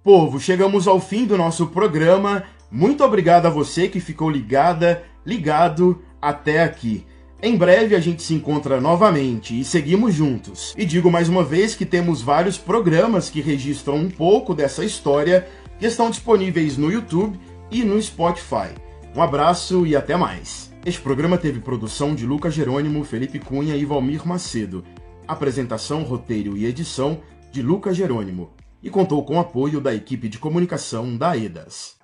Povo, 0.05 0.39
chegamos 0.39 0.87
ao 0.87 1.01
fim 1.01 1.25
do 1.25 1.37
nosso 1.37 1.67
programa 1.69 2.45
muito 2.75 3.05
obrigado 3.05 3.47
a 3.47 3.51
você 3.51 3.87
que 3.87 4.01
ficou 4.01 4.29
ligada, 4.29 5.05
ligado 5.25 6.03
até 6.21 6.65
aqui. 6.65 7.07
Em 7.41 7.57
breve 7.57 7.95
a 7.95 8.01
gente 8.01 8.21
se 8.21 8.35
encontra 8.35 8.81
novamente 8.81 9.59
e 9.61 9.65
seguimos 9.65 10.13
juntos. 10.13 10.75
E 10.77 10.85
digo 10.85 11.09
mais 11.09 11.29
uma 11.29 11.45
vez 11.45 11.77
que 11.77 11.87
temos 11.87 12.21
vários 12.21 12.59
programas 12.59 13.31
que 13.31 13.41
registram 13.41 13.95
um 13.95 14.11
pouco 14.11 14.57
dessa 14.57 14.85
história 14.85 15.47
que 15.79 15.87
estão 15.87 16.11
disponíveis 16.11 16.77
no 16.77 16.91
YouTube 16.91 17.39
e 17.71 17.85
no 17.85 18.03
Spotify. 18.03 18.75
Um 19.15 19.23
abraço 19.23 19.87
e 19.87 19.95
até 19.95 20.17
mais. 20.17 20.73
Este 20.85 21.01
programa 21.01 21.39
teve 21.39 21.61
produção 21.61 22.13
de 22.13 22.27
Lucas 22.27 22.55
Jerônimo, 22.55 23.05
Felipe 23.05 23.39
Cunha 23.39 23.77
e 23.77 23.85
Valmir 23.85 24.27
Macedo. 24.27 24.85
Apresentação, 25.29 26.03
roteiro 26.03 26.57
e 26.57 26.67
edição 26.67 27.21
de 27.53 27.63
Lucas 27.63 27.97
Jerônimo. 27.97 28.51
E 28.85 28.91
contou 28.91 29.25
com 29.25 29.37
o 29.37 29.41
apoio 29.41 29.81
da 29.81 29.95
equipe 29.95 30.29
de 30.29 30.39
comunicação 30.39 31.17
da 31.17 31.35
EDAS. 31.35 31.97